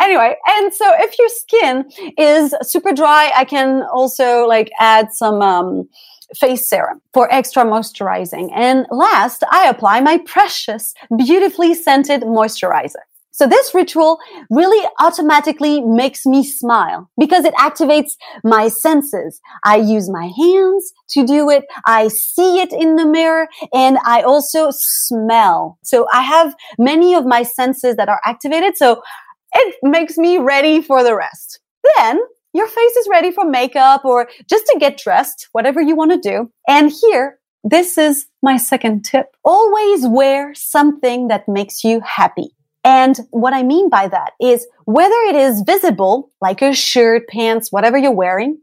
anyway, 0.00 0.36
and 0.48 0.72
so 0.72 0.92
if 0.98 1.18
your 1.18 1.28
skin 1.28 1.90
is 2.18 2.54
super 2.62 2.92
dry, 2.92 3.32
I 3.34 3.44
can 3.44 3.82
also 3.92 4.46
like 4.46 4.70
add 4.78 5.12
some, 5.12 5.42
um, 5.42 5.88
face 6.34 6.66
serum 6.66 7.00
for 7.12 7.32
extra 7.32 7.64
moisturizing. 7.64 8.50
And 8.54 8.86
last, 8.90 9.42
I 9.50 9.68
apply 9.68 10.00
my 10.00 10.18
precious, 10.18 10.94
beautifully 11.16 11.74
scented 11.74 12.22
moisturizer. 12.22 13.02
So 13.34 13.46
this 13.46 13.74
ritual 13.74 14.18
really 14.50 14.86
automatically 15.00 15.80
makes 15.80 16.26
me 16.26 16.44
smile 16.44 17.10
because 17.18 17.46
it 17.46 17.54
activates 17.54 18.12
my 18.44 18.68
senses. 18.68 19.40
I 19.64 19.76
use 19.76 20.10
my 20.10 20.30
hands 20.38 20.92
to 21.10 21.26
do 21.26 21.48
it. 21.48 21.64
I 21.86 22.08
see 22.08 22.60
it 22.60 22.72
in 22.72 22.96
the 22.96 23.06
mirror 23.06 23.48
and 23.72 23.98
I 24.04 24.20
also 24.20 24.68
smell. 24.70 25.78
So 25.82 26.06
I 26.12 26.20
have 26.22 26.54
many 26.78 27.14
of 27.14 27.24
my 27.24 27.42
senses 27.42 27.96
that 27.96 28.10
are 28.10 28.20
activated. 28.26 28.76
So 28.76 29.02
it 29.54 29.76
makes 29.82 30.18
me 30.18 30.36
ready 30.36 30.82
for 30.82 31.02
the 31.02 31.16
rest. 31.16 31.58
Then 31.96 32.20
your 32.52 32.68
face 32.68 32.96
is 32.96 33.08
ready 33.10 33.30
for 33.30 33.46
makeup 33.46 34.04
or 34.04 34.28
just 34.48 34.66
to 34.66 34.78
get 34.78 34.98
dressed, 34.98 35.48
whatever 35.52 35.80
you 35.80 35.96
want 35.96 36.12
to 36.12 36.18
do. 36.18 36.50
And 36.68 36.92
here, 36.92 37.38
this 37.64 37.96
is 37.96 38.26
my 38.42 38.58
second 38.58 39.06
tip. 39.06 39.26
Always 39.42 40.06
wear 40.06 40.54
something 40.54 41.28
that 41.28 41.48
makes 41.48 41.82
you 41.82 42.00
happy. 42.00 42.54
And 42.84 43.18
what 43.30 43.54
I 43.54 43.62
mean 43.62 43.88
by 43.88 44.08
that 44.08 44.32
is 44.40 44.66
whether 44.86 45.14
it 45.28 45.36
is 45.36 45.62
visible, 45.64 46.32
like 46.40 46.62
a 46.62 46.74
shirt, 46.74 47.28
pants, 47.28 47.70
whatever 47.70 47.96
you're 47.96 48.10
wearing, 48.10 48.58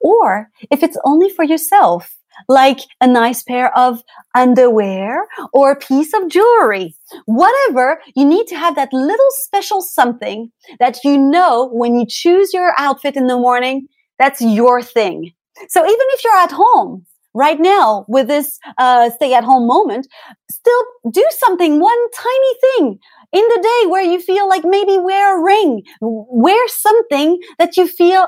or 0.00 0.50
if 0.70 0.82
it's 0.82 0.98
only 1.04 1.28
for 1.28 1.44
yourself, 1.44 2.16
like 2.48 2.80
a 3.00 3.06
nice 3.06 3.42
pair 3.42 3.76
of 3.76 4.02
underwear 4.34 5.26
or 5.52 5.72
a 5.72 5.76
piece 5.76 6.12
of 6.14 6.28
jewelry. 6.28 6.94
Whatever, 7.26 8.00
you 8.14 8.24
need 8.24 8.46
to 8.48 8.56
have 8.56 8.76
that 8.76 8.92
little 8.92 9.28
special 9.42 9.82
something 9.82 10.52
that 10.78 11.02
you 11.04 11.18
know 11.18 11.68
when 11.72 11.98
you 11.98 12.06
choose 12.08 12.52
your 12.52 12.74
outfit 12.78 13.16
in 13.16 13.26
the 13.26 13.36
morning, 13.36 13.88
that's 14.18 14.40
your 14.40 14.82
thing. 14.82 15.32
So 15.68 15.84
even 15.84 16.06
if 16.10 16.24
you're 16.24 16.36
at 16.36 16.52
home, 16.52 17.06
right 17.34 17.60
now 17.60 18.04
with 18.08 18.28
this 18.28 18.58
uh, 18.78 19.10
stay 19.10 19.34
at 19.34 19.44
home 19.44 19.66
moment, 19.66 20.06
still 20.50 20.82
do 21.10 21.24
something, 21.38 21.80
one 21.80 22.10
tiny 22.16 22.54
thing 22.60 22.98
in 23.32 23.42
the 23.42 23.60
day 23.62 23.90
where 23.90 24.02
you 24.02 24.20
feel 24.20 24.48
like 24.48 24.64
maybe 24.64 24.96
wear 24.96 25.38
a 25.38 25.42
ring, 25.42 25.82
wear 26.00 26.68
something 26.68 27.40
that 27.58 27.76
you 27.76 27.86
feel, 27.86 28.26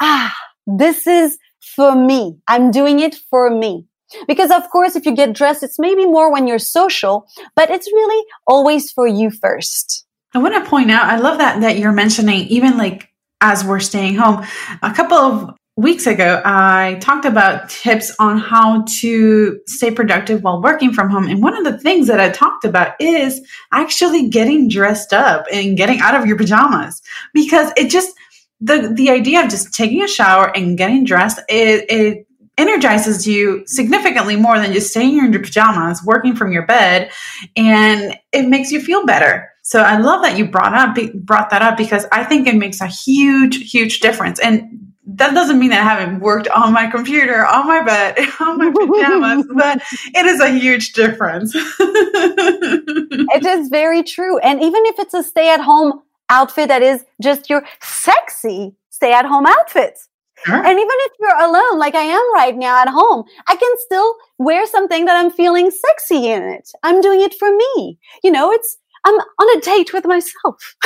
ah, 0.00 0.34
this 0.66 1.06
is 1.06 1.38
for 1.60 1.94
me. 1.94 2.38
I'm 2.48 2.70
doing 2.70 3.00
it 3.00 3.14
for 3.30 3.50
me. 3.50 3.86
Because 4.28 4.50
of 4.50 4.68
course, 4.70 4.96
if 4.96 5.04
you 5.04 5.14
get 5.14 5.34
dressed, 5.34 5.62
it's 5.62 5.78
maybe 5.78 6.06
more 6.06 6.32
when 6.32 6.46
you're 6.46 6.60
social, 6.60 7.26
but 7.54 7.70
it's 7.70 7.92
really 7.92 8.24
always 8.46 8.90
for 8.92 9.06
you 9.06 9.30
first. 9.30 10.06
I 10.32 10.38
want 10.38 10.54
to 10.54 10.68
point 10.68 10.90
out, 10.90 11.06
I 11.06 11.16
love 11.16 11.38
that, 11.38 11.60
that 11.60 11.78
you're 11.78 11.92
mentioning 11.92 12.46
even 12.48 12.78
like 12.78 13.08
as 13.40 13.64
we're 13.64 13.80
staying 13.80 14.16
home. 14.16 14.44
A 14.82 14.92
couple 14.92 15.16
of 15.16 15.54
weeks 15.76 16.06
ago, 16.06 16.40
I 16.44 16.96
talked 17.00 17.26
about 17.26 17.68
tips 17.68 18.14
on 18.18 18.38
how 18.38 18.84
to 19.00 19.60
stay 19.66 19.90
productive 19.90 20.42
while 20.42 20.62
working 20.62 20.92
from 20.92 21.10
home. 21.10 21.26
And 21.26 21.42
one 21.42 21.54
of 21.54 21.64
the 21.64 21.78
things 21.78 22.06
that 22.06 22.18
I 22.18 22.30
talked 22.30 22.64
about 22.64 22.94
is 22.98 23.46
actually 23.72 24.28
getting 24.28 24.68
dressed 24.68 25.12
up 25.12 25.44
and 25.52 25.76
getting 25.76 26.00
out 26.00 26.14
of 26.14 26.26
your 26.26 26.38
pajamas 26.38 27.02
because 27.34 27.72
it 27.76 27.90
just, 27.90 28.14
the, 28.58 28.90
the 28.94 29.10
idea 29.10 29.44
of 29.44 29.50
just 29.50 29.74
taking 29.74 30.02
a 30.02 30.08
shower 30.08 30.50
and 30.56 30.78
getting 30.78 31.04
dressed, 31.04 31.40
it, 31.50 31.84
it 31.90 32.26
energizes 32.56 33.26
you 33.26 33.62
significantly 33.66 34.34
more 34.34 34.58
than 34.58 34.72
just 34.72 34.90
staying 34.90 35.18
in 35.18 35.30
your 35.30 35.42
pajamas, 35.42 36.02
working 36.02 36.34
from 36.34 36.52
your 36.52 36.64
bed, 36.64 37.10
and 37.54 38.16
it 38.32 38.48
makes 38.48 38.72
you 38.72 38.80
feel 38.80 39.04
better. 39.04 39.50
So 39.62 39.82
I 39.82 39.98
love 39.98 40.22
that 40.22 40.38
you 40.38 40.46
brought 40.46 40.72
up 40.72 40.96
brought 41.12 41.50
that 41.50 41.60
up 41.60 41.76
because 41.76 42.06
I 42.12 42.24
think 42.24 42.46
it 42.46 42.54
makes 42.54 42.80
a 42.80 42.86
huge, 42.86 43.70
huge 43.70 44.00
difference. 44.00 44.40
And 44.40 44.85
that 45.16 45.34
doesn't 45.34 45.58
mean 45.58 45.70
that 45.70 45.80
I 45.80 45.84
haven't 45.84 46.20
worked 46.20 46.48
on 46.48 46.72
my 46.72 46.90
computer, 46.90 47.44
on 47.46 47.66
my 47.66 47.82
bed, 47.82 48.18
on 48.40 48.58
my 48.58 48.70
pajamas, 48.70 49.46
but 49.54 49.82
it 50.14 50.26
is 50.26 50.40
a 50.40 50.50
huge 50.50 50.92
difference. 50.92 51.52
it 51.54 53.46
is 53.46 53.68
very 53.68 54.02
true. 54.02 54.38
And 54.38 54.62
even 54.62 54.84
if 54.86 54.98
it's 54.98 55.14
a 55.14 55.22
stay 55.22 55.50
at 55.50 55.60
home 55.60 56.02
outfit 56.28 56.68
that 56.68 56.82
is 56.82 57.04
just 57.22 57.48
your 57.48 57.64
sexy 57.80 58.74
stay 58.90 59.12
at 59.12 59.24
home 59.24 59.46
outfit. 59.46 59.98
Sure. 60.44 60.56
And 60.56 60.66
even 60.66 60.96
if 61.06 61.12
you're 61.18 61.38
alone, 61.38 61.78
like 61.78 61.94
I 61.94 62.02
am 62.02 62.34
right 62.34 62.56
now 62.56 62.82
at 62.82 62.88
home, 62.88 63.24
I 63.48 63.56
can 63.56 63.72
still 63.78 64.16
wear 64.38 64.66
something 64.66 65.06
that 65.06 65.16
I'm 65.16 65.30
feeling 65.30 65.70
sexy 65.70 66.28
in 66.28 66.42
it. 66.42 66.70
I'm 66.82 67.00
doing 67.00 67.22
it 67.22 67.34
for 67.34 67.50
me. 67.50 67.98
You 68.22 68.30
know, 68.32 68.52
it's, 68.52 68.76
I'm 69.04 69.14
on 69.14 69.58
a 69.58 69.60
date 69.62 69.94
with 69.94 70.04
myself. 70.04 70.76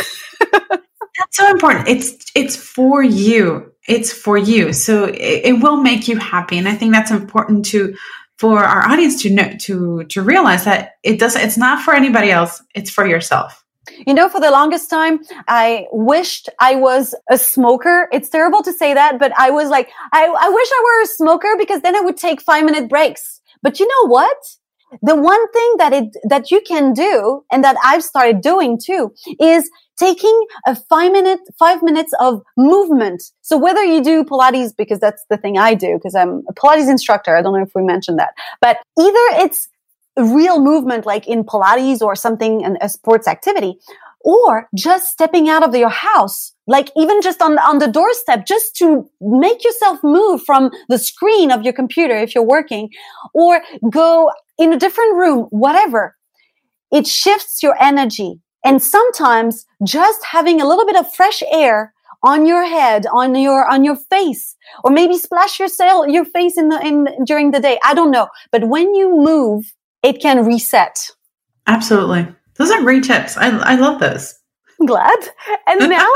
That's 1.18 1.36
so 1.36 1.50
important. 1.50 1.88
It's, 1.88 2.30
it's 2.34 2.56
for 2.56 3.02
you 3.02 3.70
it's 3.90 4.12
for 4.12 4.38
you. 4.38 4.72
So 4.72 5.04
it, 5.04 5.16
it 5.16 5.62
will 5.62 5.76
make 5.76 6.06
you 6.06 6.16
happy. 6.16 6.56
And 6.58 6.68
I 6.68 6.74
think 6.76 6.92
that's 6.92 7.10
important 7.10 7.64
to 7.66 7.94
for 8.38 8.64
our 8.64 8.88
audience 8.88 9.22
to 9.22 9.30
know 9.30 9.52
to 9.60 10.04
to 10.04 10.22
realize 10.22 10.64
that 10.64 10.92
it 11.02 11.18
doesn't 11.18 11.42
it's 11.42 11.58
not 11.58 11.82
for 11.82 11.92
anybody 11.92 12.30
else, 12.30 12.62
it's 12.74 12.90
for 12.90 13.06
yourself. 13.06 13.64
You 14.06 14.14
know, 14.14 14.28
for 14.28 14.40
the 14.40 14.50
longest 14.50 14.88
time, 14.88 15.18
I 15.48 15.86
wished 15.90 16.48
I 16.60 16.76
was 16.76 17.14
a 17.28 17.36
smoker. 17.36 18.08
It's 18.12 18.28
terrible 18.28 18.62
to 18.62 18.72
say 18.72 18.94
that, 18.94 19.18
but 19.18 19.32
I 19.36 19.50
was 19.50 19.68
like, 19.68 19.90
I, 20.12 20.24
I 20.24 20.48
wish 20.48 20.68
I 20.72 20.82
were 20.84 21.02
a 21.02 21.06
smoker 21.06 21.56
because 21.58 21.80
then 21.82 21.96
I 21.96 22.00
would 22.00 22.16
take 22.16 22.40
five 22.40 22.64
minute 22.64 22.88
breaks. 22.88 23.40
But 23.62 23.80
you 23.80 23.88
know 23.88 24.08
what? 24.08 24.36
The 25.02 25.16
one 25.16 25.52
thing 25.52 25.74
that 25.78 25.92
it, 25.92 26.16
that 26.28 26.50
you 26.50 26.60
can 26.60 26.92
do 26.92 27.44
and 27.50 27.62
that 27.64 27.76
I've 27.84 28.02
started 28.02 28.40
doing 28.40 28.78
too 28.82 29.12
is 29.40 29.70
taking 29.98 30.46
a 30.66 30.74
five 30.74 31.12
minute, 31.12 31.40
five 31.58 31.82
minutes 31.82 32.12
of 32.20 32.42
movement. 32.56 33.22
So 33.42 33.58
whether 33.58 33.84
you 33.84 34.02
do 34.02 34.24
Pilates, 34.24 34.74
because 34.76 34.98
that's 34.98 35.24
the 35.28 35.36
thing 35.36 35.58
I 35.58 35.74
do, 35.74 35.96
because 35.96 36.14
I'm 36.14 36.42
a 36.48 36.54
Pilates 36.54 36.90
instructor. 36.90 37.36
I 37.36 37.42
don't 37.42 37.54
know 37.54 37.62
if 37.62 37.74
we 37.74 37.82
mentioned 37.82 38.18
that, 38.18 38.34
but 38.60 38.78
either 38.98 39.44
it's 39.44 39.68
real 40.16 40.60
movement 40.60 41.06
like 41.06 41.28
in 41.28 41.44
Pilates 41.44 42.00
or 42.00 42.16
something, 42.16 42.64
and 42.64 42.78
a 42.80 42.88
sports 42.88 43.28
activity, 43.28 43.78
or 44.22 44.68
just 44.76 45.08
stepping 45.08 45.48
out 45.48 45.62
of 45.62 45.74
your 45.74 45.88
house, 45.88 46.52
like 46.66 46.90
even 46.96 47.22
just 47.22 47.40
on, 47.40 47.58
on 47.58 47.78
the 47.78 47.88
doorstep, 47.88 48.46
just 48.46 48.76
to 48.76 49.08
make 49.20 49.64
yourself 49.64 49.98
move 50.02 50.42
from 50.44 50.70
the 50.88 50.98
screen 50.98 51.50
of 51.50 51.62
your 51.62 51.72
computer 51.72 52.16
if 52.16 52.34
you're 52.34 52.44
working, 52.44 52.90
or 53.34 53.62
go 53.90 54.30
in 54.58 54.72
a 54.72 54.78
different 54.78 55.16
room, 55.16 55.46
whatever. 55.50 56.16
It 56.92 57.06
shifts 57.06 57.62
your 57.62 57.80
energy 57.80 58.40
And 58.64 58.82
sometimes 58.82 59.66
just 59.84 60.24
having 60.24 60.60
a 60.60 60.66
little 60.66 60.86
bit 60.86 60.96
of 60.96 61.12
fresh 61.12 61.42
air 61.50 61.94
on 62.22 62.44
your 62.44 62.64
head, 62.64 63.06
on 63.12 63.34
your, 63.34 63.66
on 63.66 63.84
your 63.84 63.96
face, 63.96 64.56
or 64.84 64.90
maybe 64.90 65.16
splash 65.16 65.58
your 65.58 65.68
sail, 65.68 66.06
your 66.06 66.26
face 66.26 66.58
in 66.58 66.68
the, 66.68 66.78
in, 66.86 67.06
during 67.24 67.50
the 67.50 67.60
day. 67.60 67.78
I 67.84 67.94
don't 67.94 68.10
know. 68.10 68.28
But 68.52 68.68
when 68.68 68.94
you 68.94 69.16
move, 69.16 69.72
it 70.02 70.20
can 70.20 70.44
reset. 70.44 71.10
Absolutely. 71.66 72.28
Those 72.60 72.70
are 72.72 72.82
great 72.82 73.04
tips. 73.04 73.38
I, 73.38 73.56
I 73.60 73.76
love 73.76 74.00
those. 74.00 74.34
I'm 74.78 74.84
glad. 74.84 75.18
And 75.66 75.80
now, 75.88 76.06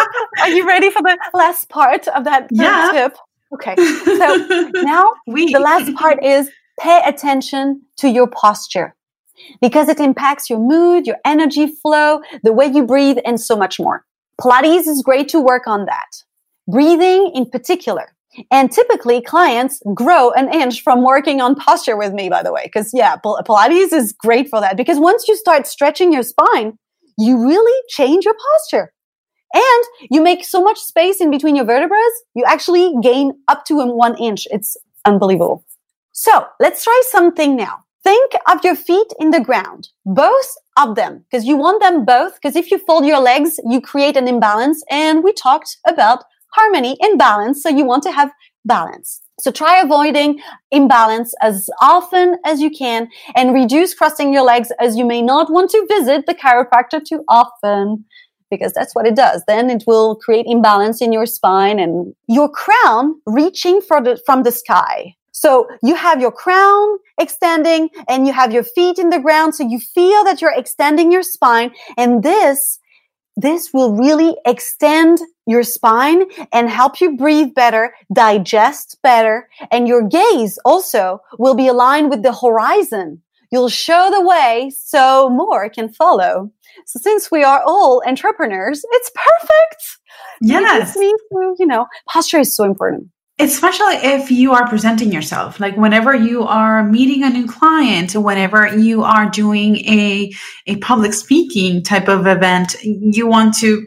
are 0.43 0.51
you 0.51 0.69
ready 0.69 0.91
for 0.91 1.01
the 1.01 1.17
last 1.33 1.71
part 1.71 2.07
of 2.09 2.25
that 2.25 2.43
uh, 2.43 2.49
yeah. 2.51 2.91
tip? 2.93 3.17
Okay. 3.55 3.75
So 3.77 4.71
now 4.83 5.11
we. 5.27 5.51
the 5.51 5.59
last 5.59 5.95
part 5.95 6.23
is 6.23 6.51
pay 6.79 7.01
attention 7.07 7.81
to 7.97 8.11
your 8.11 8.27
posture 8.27 8.95
because 9.63 9.89
it 9.89 9.99
impacts 10.01 10.51
your 10.51 10.59
mood, 10.59 11.07
your 11.07 11.17
energy 11.25 11.67
flow, 11.81 12.21
the 12.43 12.53
way 12.53 12.67
you 12.67 12.85
breathe, 12.85 13.17
and 13.25 13.41
so 13.41 13.57
much 13.57 13.81
more. 13.81 14.05
Pilates 14.39 14.87
is 14.87 15.01
great 15.03 15.31
to 15.31 15.41
work 15.41 15.67
on 15.67 15.87
that. 15.87 16.11
Breathing 16.69 17.33
in 17.35 17.49
particular. 17.49 18.15
And 18.51 18.71
typically 18.71 19.21
clients 19.21 19.81
grow 19.95 20.31
an 20.33 20.53
inch 20.53 20.83
from 20.83 21.03
working 21.03 21.41
on 21.41 21.55
posture 21.55 21.97
with 21.97 22.13
me, 22.13 22.29
by 22.29 22.43
the 22.43 22.53
way. 22.53 22.69
Cause 22.69 22.91
yeah, 22.93 23.17
Pilates 23.17 23.93
is 23.93 24.13
great 24.13 24.49
for 24.49 24.61
that 24.61 24.77
because 24.77 24.99
once 24.99 25.29
you 25.29 25.37
start 25.37 25.67
stretching 25.67 26.13
your 26.13 26.23
spine, 26.23 26.79
you 27.19 27.47
really 27.47 27.83
change 27.89 28.25
your 28.25 28.35
posture. 28.53 28.93
And 29.55 29.85
you 30.11 30.21
make 30.21 30.45
so 30.45 30.63
much 30.63 30.79
space 30.81 31.21
in 31.21 31.31
between 31.31 31.55
your 31.55 31.65
vertebrae, 31.65 31.97
you 32.35 32.45
actually 32.45 32.93
gain 33.03 33.35
up 33.47 33.65
to 33.67 33.77
one 33.87 34.19
inch. 34.19 34.49
It's 34.51 34.77
unbelievable. 35.05 35.65
So 36.11 36.47
let's 36.59 36.83
try 36.83 37.03
something 37.11 37.55
now. 37.55 37.85
Think 38.03 38.33
of 38.49 38.65
your 38.65 38.75
feet 38.75 39.13
in 39.19 39.31
the 39.31 39.41
ground, 39.41 39.89
both 40.05 40.55
of 40.77 40.95
them, 40.95 41.25
because 41.31 41.47
you 41.47 41.57
want 41.57 41.81
them 41.81 42.05
both. 42.05 42.35
Because 42.35 42.57
if 42.57 42.71
you 42.71 42.79
fold 42.79 43.07
your 43.07 43.21
legs, 43.21 43.59
you 43.65 43.81
create 43.81 44.17
an 44.17 44.29
imbalance. 44.29 44.83
And 44.91 45.25
we 45.25 45.33
talked 45.33 45.79
about 45.87 46.25
harmony 46.55 46.97
and 47.01 47.19
balance. 47.19 47.63
So 47.63 47.69
you 47.69 47.85
want 47.85 48.03
to 48.05 48.13
have 48.13 48.31
balance. 48.65 49.21
So 49.41 49.51
try 49.51 49.81
avoiding 49.81 50.41
imbalance 50.71 51.35
as 51.43 51.69
often 51.81 52.37
as 52.45 52.61
you 52.61 52.71
can 52.71 53.09
and 53.35 53.53
reduce 53.53 53.93
crossing 53.93 54.33
your 54.33 54.45
legs 54.45 54.71
as 54.81 54.97
you 54.97 55.05
may 55.05 55.23
not 55.23 55.51
want 55.51 55.71
to 55.71 55.87
visit 55.89 56.27
the 56.27 56.35
chiropractor 56.35 57.05
too 57.05 57.25
often 57.29 58.05
because 58.51 58.73
that's 58.73 58.95
what 58.95 59.07
it 59.07 59.17
does. 59.17 59.43
Then 59.47 59.71
it 59.71 59.85
will 59.87 60.15
create 60.15 60.47
imbalance 60.49 61.03
in 61.03 61.13
your 61.13 61.27
spine 61.27 61.81
and 61.81 62.15
your 62.29 62.49
crown 62.49 63.21
reaching 63.27 63.81
for 63.81 64.01
the, 64.01 64.21
from 64.25 64.45
the 64.45 64.53
sky. 64.53 65.17
So 65.33 65.67
you 65.83 65.97
have 65.97 66.21
your 66.21 66.31
crown 66.31 66.99
extending 67.19 67.91
and 68.09 68.27
you 68.27 68.33
have 68.33 68.53
your 68.53 68.63
feet 68.63 69.01
in 69.01 69.11
the 69.11 69.19
ground. 69.19 69.57
So 69.57 69.67
you 69.69 69.81
feel 69.81 70.23
that 70.25 70.41
you're 70.41 70.55
extending 70.57 71.11
your 71.11 71.25
spine 71.25 71.73
and 71.97 72.23
this 72.23 72.79
this 73.37 73.71
will 73.73 73.97
really 73.97 74.37
extend 74.47 75.19
your 75.47 75.63
spine 75.63 76.25
and 76.53 76.71
help 76.71 77.01
you 77.01 77.17
breathe 77.17 77.55
better, 77.55 77.95
digest 78.13 78.99
better, 79.03 79.49
and 79.71 79.87
your 79.87 80.03
gaze 80.03 80.59
also 80.65 81.21
will 81.39 81.55
be 81.55 81.69
aligned 81.69 82.11
with 82.11 82.23
the 82.23 82.35
horizon. 82.35 83.23
You'll 83.51 83.69
show 83.69 84.11
the 84.11 84.27
way 84.27 84.73
so 84.77 85.29
more 85.31 85.69
can 85.69 85.89
follow. 85.89 86.51
So 86.87 86.99
since 86.99 87.31
we 87.31 87.45
are 87.45 87.63
all 87.65 88.03
entrepreneurs, 88.07 88.85
it's 88.91 89.11
perfect. 89.15 89.99
Yes. 90.41 90.97
You 90.97 91.67
know, 91.67 91.87
posture 92.09 92.39
is 92.39 92.57
so 92.57 92.65
important 92.65 93.09
especially 93.41 93.97
if 93.97 94.31
you 94.31 94.53
are 94.53 94.69
presenting 94.69 95.13
yourself 95.13 95.59
like 95.59 95.77
whenever 95.77 96.15
you 96.15 96.45
are 96.45 96.85
meeting 96.85 97.25
a 97.25 97.31
new 97.31 97.49
client 97.49 98.15
whenever 98.15 98.77
you 98.77 99.03
are 99.03 99.29
doing 99.29 99.77
a 99.89 100.33
a 100.69 100.77
public 100.77 101.13
speaking 101.13 101.83
type 101.83 102.09
of 102.09 102.27
event 102.29 102.77
you 102.83 103.27
want 103.27 103.53
to 103.53 103.87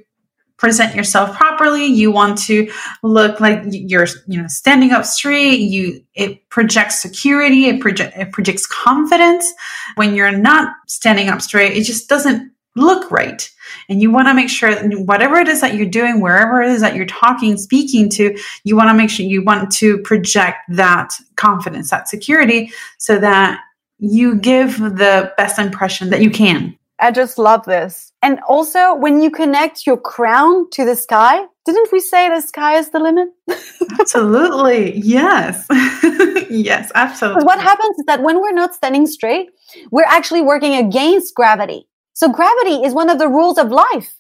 present 0.57 0.95
yourself 0.95 1.35
properly 1.35 1.85
you 1.85 2.11
want 2.11 2.37
to 2.37 2.71
look 3.03 3.39
like 3.39 3.61
you're 3.67 4.07
you 4.27 4.41
know 4.41 4.47
standing 4.47 4.91
up 4.91 5.05
straight 5.05 5.59
you 5.59 6.03
it 6.13 6.47
projects 6.49 7.01
security 7.01 7.67
it, 7.67 7.81
proje- 7.81 8.17
it 8.17 8.31
projects 8.31 8.65
confidence 8.65 9.53
when 9.95 10.15
you're 10.15 10.35
not 10.35 10.75
standing 10.87 11.29
up 11.29 11.41
straight 11.41 11.77
it 11.77 11.83
just 11.83 12.09
doesn't 12.09 12.51
look 12.77 13.11
right. 13.11 13.49
And 13.89 14.01
you 14.01 14.11
want 14.11 14.27
to 14.27 14.33
make 14.33 14.49
sure 14.49 14.73
whatever 14.99 15.35
it 15.37 15.47
is 15.47 15.61
that 15.61 15.75
you're 15.75 15.89
doing, 15.89 16.21
wherever 16.21 16.61
it 16.61 16.69
is 16.69 16.81
that 16.81 16.95
you're 16.95 17.05
talking, 17.05 17.57
speaking 17.57 18.09
to, 18.11 18.37
you 18.63 18.75
want 18.75 18.89
to 18.89 18.93
make 18.93 19.09
sure 19.09 19.25
you 19.25 19.43
want 19.43 19.71
to 19.73 19.97
project 19.99 20.59
that 20.69 21.13
confidence, 21.35 21.89
that 21.89 22.07
security, 22.07 22.71
so 22.97 23.19
that 23.19 23.59
you 23.99 24.35
give 24.35 24.77
the 24.77 25.33
best 25.37 25.59
impression 25.59 26.11
that 26.11 26.21
you 26.21 26.29
can. 26.29 26.76
I 26.99 27.12
just 27.12 27.38
love 27.38 27.65
this. 27.65 28.12
And 28.21 28.39
also, 28.47 28.95
when 28.95 29.21
you 29.21 29.29
connect 29.29 29.86
your 29.86 29.97
crown 29.97 30.69
to 30.71 30.83
the 30.83 30.95
sky, 30.95 31.45
didn't 31.65 31.91
we 31.91 31.99
say 31.99 32.29
the 32.29 32.41
sky 32.41 32.77
is 32.77 32.89
the 32.89 32.99
limit? 32.99 33.29
absolutely. 33.99 34.97
Yes. 34.97 35.67
yes, 36.49 36.91
absolutely. 36.95 37.43
What 37.43 37.60
happens 37.60 37.97
is 37.99 38.05
that 38.07 38.23
when 38.23 38.41
we're 38.41 38.53
not 38.53 38.73
standing 38.73 39.05
straight, 39.05 39.49
we're 39.91 40.05
actually 40.07 40.41
working 40.41 40.73
against 40.73 41.36
gravity. 41.36 41.88
So 42.13 42.29
gravity 42.29 42.83
is 42.83 42.93
one 42.93 43.10
of 43.10 43.19
the 43.19 43.27
rules 43.27 43.60
of 43.60 43.69
life. 43.69 44.15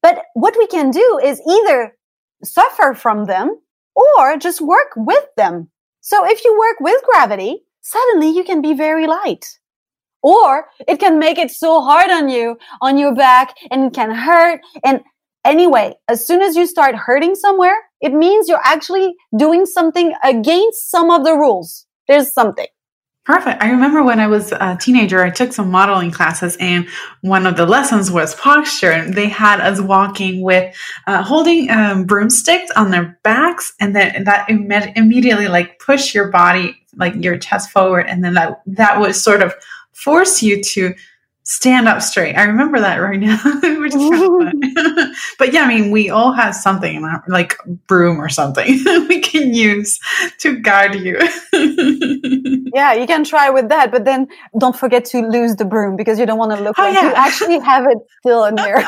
But 0.00 0.22
what 0.34 0.54
we 0.56 0.66
can 0.66 0.90
do 0.90 1.20
is 1.22 1.42
either 1.46 1.96
suffer 2.42 2.94
from 2.94 3.26
them 3.26 3.60
or 3.94 4.36
just 4.38 4.60
work 4.60 4.92
with 4.96 5.24
them. 5.36 5.68
So 6.00 6.24
if 6.26 6.44
you 6.44 6.58
work 6.58 6.80
with 6.80 7.02
gravity, 7.04 7.64
suddenly 7.80 8.30
you 8.30 8.44
can 8.44 8.62
be 8.62 8.72
very 8.72 9.06
light. 9.06 9.58
Or 10.24 10.68
it 10.88 10.98
can 10.98 11.18
make 11.18 11.36
it 11.36 11.50
so 11.50 11.82
hard 11.82 12.10
on 12.10 12.30
you, 12.30 12.56
on 12.80 12.96
your 12.96 13.14
back, 13.14 13.54
and 13.70 13.84
it 13.84 13.92
can 13.92 14.10
hurt. 14.10 14.62
And 14.82 15.02
anyway, 15.44 15.96
as 16.08 16.26
soon 16.26 16.40
as 16.40 16.56
you 16.56 16.66
start 16.66 16.94
hurting 16.96 17.34
somewhere, 17.34 17.76
it 18.00 18.14
means 18.14 18.48
you're 18.48 18.64
actually 18.64 19.14
doing 19.36 19.66
something 19.66 20.14
against 20.24 20.90
some 20.90 21.10
of 21.10 21.24
the 21.24 21.34
rules. 21.34 21.86
There's 22.08 22.32
something. 22.32 22.66
Perfect. 23.26 23.62
I 23.62 23.70
remember 23.70 24.02
when 24.02 24.20
I 24.20 24.26
was 24.26 24.52
a 24.52 24.78
teenager, 24.78 25.22
I 25.22 25.30
took 25.30 25.52
some 25.52 25.70
modeling 25.70 26.10
classes, 26.10 26.56
and 26.58 26.86
one 27.20 27.46
of 27.46 27.56
the 27.56 27.66
lessons 27.66 28.10
was 28.10 28.34
posture. 28.34 28.92
And 28.92 29.14
they 29.14 29.28
had 29.28 29.60
us 29.60 29.80
walking 29.80 30.42
with 30.42 30.74
uh, 31.06 31.22
holding 31.22 31.70
um, 31.70 32.04
broomsticks 32.04 32.70
on 32.76 32.90
their 32.90 33.18
backs, 33.24 33.74
and 33.78 33.94
then 33.94 34.24
that 34.24 34.48
Im- 34.48 34.70
immediately 34.96 35.48
like 35.48 35.78
push 35.78 36.14
your 36.14 36.28
body, 36.30 36.76
like 36.96 37.14
your 37.16 37.38
chest 37.38 37.70
forward, 37.70 38.06
and 38.08 38.22
then 38.22 38.34
that 38.34 38.60
that 38.66 39.00
would 39.00 39.14
sort 39.14 39.42
of 39.42 39.54
force 39.94 40.42
you 40.42 40.62
to 40.62 40.94
stand 41.44 41.86
up 41.86 42.00
straight. 42.00 42.34
I 42.34 42.44
remember 42.44 42.80
that 42.80 42.96
right 42.96 43.20
now, 43.20 43.36
which 43.78 43.94
is 43.94 44.10
kind 44.10 44.88
of 44.88 45.16
but 45.38 45.52
yeah, 45.52 45.62
I 45.62 45.68
mean, 45.68 45.90
we 45.90 46.08
all 46.08 46.32
have 46.32 46.54
something 46.54 47.06
like 47.28 47.54
broom 47.86 48.18
or 48.18 48.30
something 48.30 48.82
we 49.08 49.20
can 49.20 49.52
use 49.54 50.00
to 50.40 50.58
guide 50.58 50.94
you. 50.94 51.18
yeah, 52.74 52.94
you 52.94 53.06
can 53.06 53.24
try 53.24 53.50
with 53.50 53.68
that, 53.68 53.92
but 53.92 54.04
then 54.06 54.26
don't 54.58 54.76
forget 54.76 55.04
to 55.06 55.20
lose 55.20 55.56
the 55.56 55.66
broom 55.66 55.96
because 55.96 56.18
you 56.18 56.24
don't 56.26 56.38
want 56.38 56.52
to 56.52 56.62
look 56.62 56.78
oh, 56.78 56.82
like 56.82 56.94
yeah. 56.94 57.10
you 57.10 57.14
actually 57.14 57.60
have 57.60 57.84
it 57.86 57.98
still 58.20 58.44
in 58.44 58.54
there. 58.54 58.82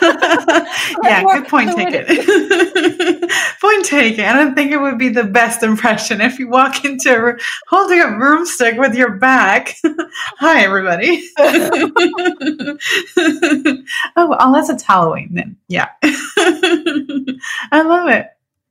yeah, 1.04 1.22
good 1.22 1.48
point 1.48 1.70
taken. 1.76 2.06
point 3.60 3.84
taken. 3.84 4.24
I 4.24 4.32
don't 4.32 4.54
think 4.54 4.72
it 4.72 4.80
would 4.80 4.98
be 4.98 5.08
the 5.08 5.24
best 5.24 5.62
impression 5.62 6.20
if 6.20 6.38
you 6.38 6.48
walk 6.48 6.84
into 6.84 7.28
a, 7.28 7.36
holding 7.68 8.00
a 8.00 8.08
broomstick 8.16 8.78
with 8.78 8.94
your 8.94 9.12
back. 9.12 9.76
Hi, 10.38 10.62
everybody. 10.62 11.22
oh, 14.16 14.36
unless 14.40 14.70
it's 14.70 14.82
Halloween, 14.82 15.30
then 15.32 15.56
yeah. 15.68 15.88
I 16.02 17.82
love 17.82 18.08
it. 18.08 18.26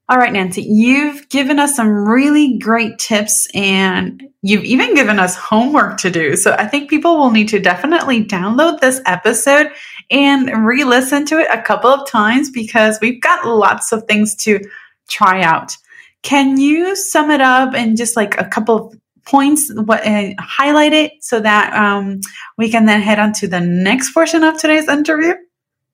All 0.09 0.17
right, 0.17 0.33
Nancy, 0.33 0.63
you've 0.63 1.29
given 1.29 1.59
us 1.59 1.75
some 1.75 1.87
really 1.87 2.57
great 2.57 2.97
tips 2.97 3.47
and 3.53 4.27
you've 4.41 4.63
even 4.63 4.95
given 4.95 5.19
us 5.19 5.35
homework 5.35 5.99
to 5.99 6.09
do. 6.09 6.35
So 6.35 6.53
I 6.53 6.65
think 6.65 6.89
people 6.89 7.17
will 7.17 7.29
need 7.29 7.49
to 7.49 7.59
definitely 7.59 8.25
download 8.25 8.79
this 8.79 9.01
episode 9.05 9.71
and 10.11 10.65
re 10.65 10.83
listen 10.83 11.25
to 11.27 11.39
it 11.39 11.47
a 11.51 11.61
couple 11.61 11.89
of 11.89 12.07
times 12.07 12.49
because 12.49 12.99
we've 13.01 13.21
got 13.21 13.45
lots 13.45 13.91
of 13.91 14.03
things 14.05 14.35
to 14.43 14.59
try 15.07 15.41
out. 15.41 15.75
Can 16.21 16.59
you 16.59 16.95
sum 16.95 17.31
it 17.31 17.41
up 17.41 17.73
in 17.73 17.95
just 17.95 18.15
like 18.15 18.39
a 18.39 18.45
couple 18.45 18.75
of 18.75 18.99
points, 19.25 19.71
what 19.73 20.03
highlight 20.39 20.93
it 20.93 21.13
so 21.21 21.39
that 21.39 21.73
um, 21.73 22.19
we 22.57 22.69
can 22.69 22.85
then 22.85 23.01
head 23.01 23.19
on 23.19 23.31
to 23.33 23.47
the 23.47 23.61
next 23.61 24.11
portion 24.11 24.43
of 24.43 24.57
today's 24.57 24.87
interview? 24.87 25.33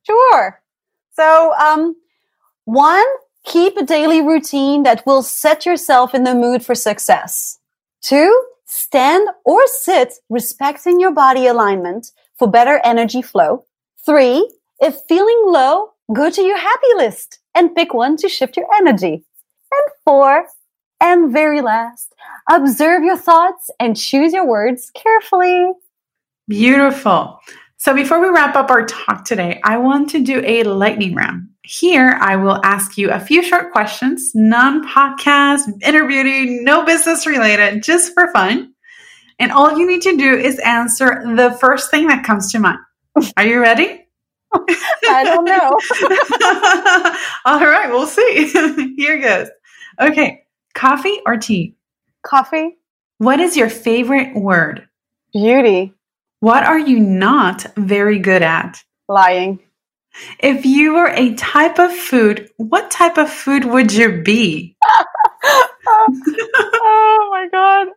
Sure. 0.04 0.62
So, 1.13 1.54
um, 1.54 1.95
one, 2.65 3.06
keep 3.43 3.78
a 3.78 3.84
daily 3.84 4.21
routine 4.21 4.84
that 4.84 5.06
will 5.06 5.21
set 5.21 5.65
yourself 5.65 6.15
in 6.15 6.23
the 6.23 6.36
mood 6.36 6.65
for 6.65 6.75
success. 6.75 7.60
Two, 8.01 8.45
stand 8.65 9.28
or 9.43 9.65
sit 9.67 10.13
respecting 10.30 10.99
your 10.99 11.12
body 11.12 11.47
alignment 11.47 12.12
for 12.38 12.49
better 12.49 12.82
energy 12.84 13.21
flow. 13.21 13.65
Three, 14.05 14.47
if 14.79 14.97
feeling 15.09 15.43
low, 15.47 15.93
go 16.13 16.29
to 16.29 16.41
your 16.41 16.57
happy 16.57 16.93
list 16.95 17.39
and 17.55 17.73
pick 17.73 17.93
one 17.93 18.17
to 18.17 18.29
shift 18.29 18.55
your 18.55 18.67
energy. 18.75 19.23
And 19.71 19.91
four, 20.03 20.45
and 21.01 21.33
very 21.33 21.61
last, 21.61 22.13
observe 22.49 23.03
your 23.03 23.17
thoughts 23.17 23.69
and 23.79 23.97
choose 23.97 24.31
your 24.31 24.45
words 24.45 24.91
carefully. 24.93 25.71
Beautiful. 26.47 27.39
So 27.77 27.95
before 27.95 28.19
we 28.19 28.29
wrap 28.29 28.55
up 28.55 28.69
our 28.69 28.85
talk 28.85 29.25
today, 29.25 29.59
I 29.63 29.77
want 29.77 30.09
to 30.11 30.23
do 30.23 30.41
a 30.45 30.63
lightning 30.63 31.15
round. 31.15 31.49
Here, 31.63 32.17
I 32.21 32.35
will 32.35 32.63
ask 32.63 32.97
you 32.97 33.09
a 33.09 33.19
few 33.19 33.41
short 33.41 33.71
questions, 33.71 34.31
non 34.35 34.87
podcast, 34.87 35.61
interviewing, 35.83 36.63
no 36.63 36.85
business 36.85 37.25
related, 37.25 37.81
just 37.81 38.13
for 38.13 38.31
fun. 38.31 38.73
And 39.39 39.51
all 39.51 39.77
you 39.77 39.87
need 39.87 40.03
to 40.03 40.15
do 40.15 40.35
is 40.35 40.59
answer 40.59 41.23
the 41.35 41.57
first 41.59 41.89
thing 41.89 42.07
that 42.07 42.23
comes 42.23 42.51
to 42.51 42.59
mind. 42.59 42.79
Are 43.38 43.45
you 43.45 43.60
ready? 43.62 44.06
I 44.54 45.23
don't 45.23 45.45
know. 45.45 45.78
all 47.45 47.60
right, 47.60 47.89
we'll 47.89 48.08
see. 48.08 48.47
Here 48.97 49.21
goes. 49.21 49.49
Okay, 49.99 50.43
coffee 50.73 51.19
or 51.25 51.38
tea? 51.38 51.75
Coffee. 52.25 52.78
What 53.17 53.39
is 53.39 53.56
your 53.56 53.69
favorite 53.69 54.36
word? 54.36 54.88
Beauty. 55.34 55.93
What 56.39 56.63
are 56.63 56.80
you 56.80 56.99
not 56.99 57.65
very 57.78 58.19
good 58.19 58.41
at? 58.41 58.84
Lying. 59.08 59.60
If 60.39 60.65
you 60.65 60.93
were 60.93 61.10
a 61.10 61.34
type 61.36 61.80
of 61.80 61.91
food, 61.91 62.49
what 62.58 62.89
type 62.91 63.17
of 63.17 63.30
food 63.30 63.65
would 63.65 63.91
you 63.93 64.21
be? 64.21 64.75
oh 65.88 67.30
my 67.32 67.47
god. 67.51 67.88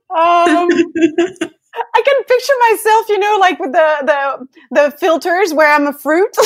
Um, 1.41 1.51
I 1.95 2.03
can 2.03 2.25
picture 2.25 2.53
myself, 2.71 3.09
you 3.09 3.19
know, 3.19 3.37
like 3.41 3.59
with 3.59 3.73
the 3.73 3.97
the 4.03 4.47
the 4.71 4.91
filters 4.99 5.53
where 5.53 5.73
I'm 5.73 5.87
a 5.87 5.93
fruit. 5.93 6.31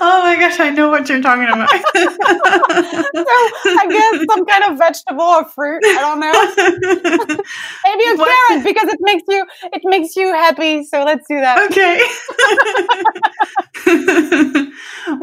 oh 0.00 0.20
my 0.22 0.36
gosh, 0.38 0.60
I 0.60 0.70
know 0.70 0.88
what 0.88 1.08
you're 1.08 1.20
talking 1.20 1.44
about. 1.44 1.68
so 1.70 1.78
I 3.66 3.86
guess 3.88 4.24
some 4.30 4.46
kind 4.46 4.64
of 4.64 4.78
vegetable 4.78 5.22
or 5.22 5.44
fruit. 5.44 5.82
I 5.84 6.00
don't 6.00 6.20
know. 6.20 6.32
Maybe 7.84 8.04
a 8.10 8.16
what? 8.16 8.28
carrot 8.48 8.64
because 8.64 8.88
it 8.88 8.98
makes 9.00 9.24
you 9.28 9.46
it 9.72 9.82
makes 9.84 10.16
you 10.16 10.32
happy. 10.32 10.84
So 10.84 11.04
let's 11.04 11.26
do 11.28 11.40
that. 11.40 11.58
Okay. 11.70 12.02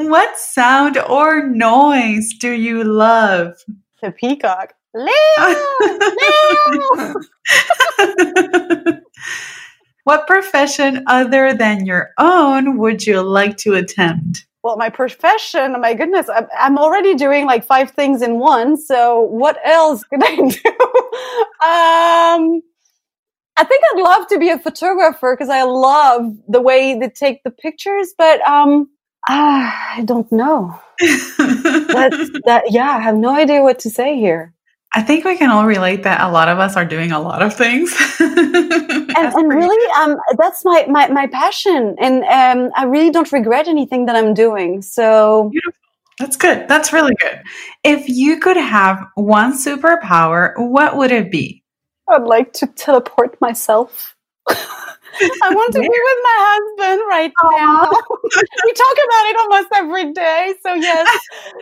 what 0.08 0.38
sound 0.38 0.98
or 0.98 1.48
noise 1.48 2.34
do 2.40 2.52
you 2.52 2.84
love? 2.84 3.56
The 4.02 4.12
peacock. 4.12 4.74
Leo! 4.94 5.56
Leo! 5.82 7.14
what 10.04 10.28
profession 10.28 11.04
other 11.08 11.54
than 11.54 11.86
your 11.86 12.12
own 12.18 12.78
would 12.78 13.06
you 13.06 13.22
like 13.22 13.58
to 13.58 13.74
attempt? 13.74 14.46
Well, 14.64 14.78
my 14.78 14.90
profession, 14.90 15.80
my 15.82 15.94
goodness, 15.94 16.30
I'm, 16.30 16.48
I'm 16.58 16.78
already 16.78 17.16
doing 17.16 17.46
like 17.46 17.66
five 17.66 17.92
things 17.92 18.22
in 18.22 18.40
one. 18.40 18.78
So 18.78 19.22
what 19.22 19.58
else 19.66 20.04
could 20.06 20.24
I 20.24 20.36
do? 20.36 20.46
um, 21.66 22.62
I 23.56 23.64
think 23.66 23.84
I'd 23.94 24.02
love 24.02 24.28
to 24.28 24.40
be 24.40 24.50
a 24.50 24.58
photographer 24.58 25.36
because 25.36 25.50
I 25.50 25.64
love 25.64 26.34
the 26.48 26.62
way 26.62 26.98
they 26.98 27.10
take 27.10 27.44
the 27.44 27.52
pictures, 27.52 28.14
but 28.18 28.42
um, 28.48 28.90
ah, 29.28 29.96
I 29.98 30.04
don't 30.04 30.32
know. 30.32 30.80
That. 32.46 32.64
Yeah, 32.70 32.90
I 32.90 33.00
have 33.00 33.16
no 33.16 33.36
idea 33.36 33.62
what 33.62 33.80
to 33.80 33.90
say 33.90 34.18
here. 34.18 34.53
I 34.96 35.02
think 35.02 35.26
we 35.26 35.36
can 35.38 35.50
all 35.50 35.66
relate 35.66 36.04
that 36.04 36.22
a 36.22 36.32
lot 36.32 36.50
of 36.50 36.60
us 36.60 36.76
are 36.76 36.86
doing 36.86 37.12
a 37.12 37.20
lot 37.20 37.42
of 37.42 37.56
things. 37.56 37.96
and, 38.20 39.12
and 39.16 39.50
really, 39.50 39.92
um, 40.00 40.18
that's 40.38 40.64
my, 40.64 40.86
my, 40.88 41.08
my 41.08 41.26
passion. 41.28 41.96
And 42.00 42.24
um, 42.26 42.72
I 42.76 42.86
really 42.86 43.10
don't 43.10 43.32
regret 43.32 43.68
anything 43.68 44.06
that 44.06 44.16
I'm 44.16 44.36
doing. 44.36 44.84
So 44.84 45.50
Beautiful. 45.50 45.80
that's 46.20 46.38
good. 46.38 46.68
That's 46.68 46.94
really 46.94 47.16
good. 47.20 47.42
If 47.84 48.08
you 48.08 48.40
could 48.40 48.58
have 48.58 49.04
one 49.16 49.54
superpower, 49.54 50.54
what 50.58 50.96
would 50.96 51.12
it 51.12 51.32
be? 51.32 51.64
I'd 52.08 52.24
like 52.24 52.54
to 52.54 52.68
teleport 52.68 53.42
myself. 53.42 54.16
I 55.44 55.54
want 55.54 55.74
to 55.74 55.80
be 55.80 55.88
with 55.88 56.20
my 56.24 56.38
husband 56.50 57.02
right 57.08 57.32
Aww. 57.42 57.52
now. 57.58 57.90
we 58.66 58.74
talk 58.74 58.98
about 59.06 59.26
it 59.30 59.36
almost 59.38 59.68
every 59.74 60.14
day. 60.14 60.54
So 60.62 60.74
yes, 60.74 61.08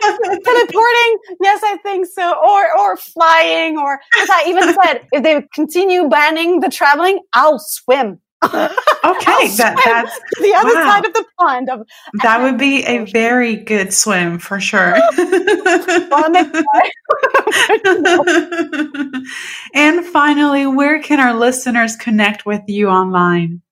teleporting. 0.02 1.18
Yes, 1.40 1.60
I 1.62 1.78
think 1.82 2.06
so. 2.06 2.34
Or 2.38 2.78
or 2.78 2.96
flying. 2.96 3.78
Or 3.78 4.00
as 4.20 4.30
I 4.30 4.44
even 4.48 4.74
said, 4.82 5.06
if 5.12 5.22
they 5.22 5.42
continue 5.54 6.08
banning 6.08 6.60
the 6.60 6.68
traveling, 6.68 7.20
I'll 7.32 7.58
swim. 7.58 8.20
Okay, 9.04 9.48
that, 9.56 9.76
that's 9.84 10.20
the 10.40 10.54
other 10.54 10.74
wow. 10.74 10.84
side 10.84 11.04
of 11.04 11.12
the 11.12 11.24
pond. 11.38 11.68
Of, 11.68 11.86
that 12.22 12.40
would 12.40 12.56
be 12.56 12.84
a 12.84 13.04
very 13.06 13.56
good 13.56 13.92
swim 13.92 14.38
for 14.38 14.60
sure. 14.60 14.94
Finally, 20.12 20.66
where 20.66 21.00
can 21.00 21.18
our 21.18 21.34
listeners 21.34 21.96
connect 21.96 22.44
with 22.46 22.62
you 22.68 22.88
online? 22.88 23.62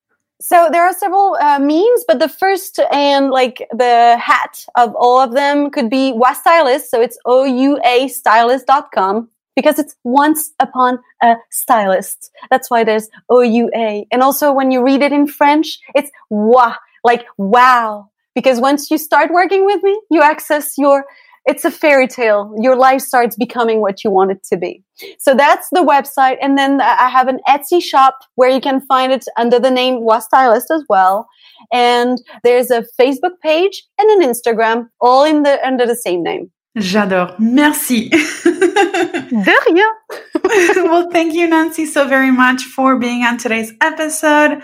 So 0.41 0.69
there 0.73 0.85
are 0.85 0.95
several 0.95 1.37
uh, 1.41 1.59
means, 1.59 2.05
but 2.09 2.19
the 2.19 2.29
first 2.29 2.81
and 2.91 3.31
like 3.31 3.69
the 3.73 4.17
hat 4.19 4.65
of 4.75 4.95
all 4.97 5.21
of 5.21 5.33
them 5.33 5.71
could 5.71 5.91
be 5.91 6.19
Stylist. 6.33 6.91
So 6.91 7.01
it's 7.03 7.19
O-U-A 7.27 8.09
stylist.com 8.09 9.29
because 9.55 9.79
it's 9.79 9.95
once 10.03 10.53
upon 10.59 10.99
a 11.23 11.35
stylist. 11.51 12.31
That's 12.51 12.71
why 12.71 12.85
there's 12.85 13.11
O-U-A. 13.29 14.07
And 14.11 14.23
also 14.23 14.53
when 14.53 14.71
you 14.71 14.83
read 14.83 15.03
it 15.03 15.13
in 15.13 15.27
French, 15.27 15.79
it's 15.95 16.11
wa, 16.31 16.77
like 17.05 17.27
wow. 17.37 18.09
Because 18.35 18.61
once 18.61 18.91
you 18.91 18.97
start 18.97 19.31
working 19.31 19.67
with 19.67 19.83
me, 19.83 20.01
you 20.11 20.23
access 20.23 20.79
your, 20.79 21.05
it's 21.47 21.65
a 21.65 21.71
fairy 21.71 22.07
tale. 22.07 22.55
Your 22.59 22.77
life 22.77 23.01
starts 23.01 23.37
becoming 23.37 23.81
what 23.81 24.05
you 24.05 24.11
want 24.11 24.31
it 24.31 24.43
to 24.45 24.57
be. 24.57 24.85
So 25.19 25.35
that's 25.35 25.69
the 25.71 25.81
website. 25.81 26.37
And 26.43 26.59
then 26.59 26.81
I 26.81 27.09
have 27.09 27.29
an 27.29 27.41
Etsy 27.49 27.83
shop 27.83 28.19
where 28.35 28.51
you 28.51 28.61
can 28.61 28.81
find 28.83 29.13
it 29.13 29.25
under 29.39 29.59
the 29.59 29.71
name 29.71 30.03
OUA 30.03 30.21
Stylist 30.21 30.71
as 30.71 30.85
well. 30.89 31.27
And 31.73 32.19
there's 32.45 32.71
a 32.71 32.85
Facebook 33.01 33.39
page 33.43 33.85
and 33.99 34.23
an 34.23 34.29
Instagram, 34.29 34.89
all 35.01 35.25
in 35.25 35.43
the, 35.43 35.65
under 35.67 35.87
the 35.87 35.97
same 35.97 36.23
name. 36.23 36.51
J'adore. 36.79 37.35
Merci. 37.39 38.09
De 38.45 39.55
rien. 39.69 39.91
well, 40.85 41.11
thank 41.11 41.35
you, 41.35 41.49
Nancy, 41.49 41.85
so 41.85 42.07
very 42.07 42.31
much 42.31 42.63
for 42.63 42.97
being 42.97 43.25
on 43.25 43.39
today's 43.39 43.73
episode. 43.81 44.63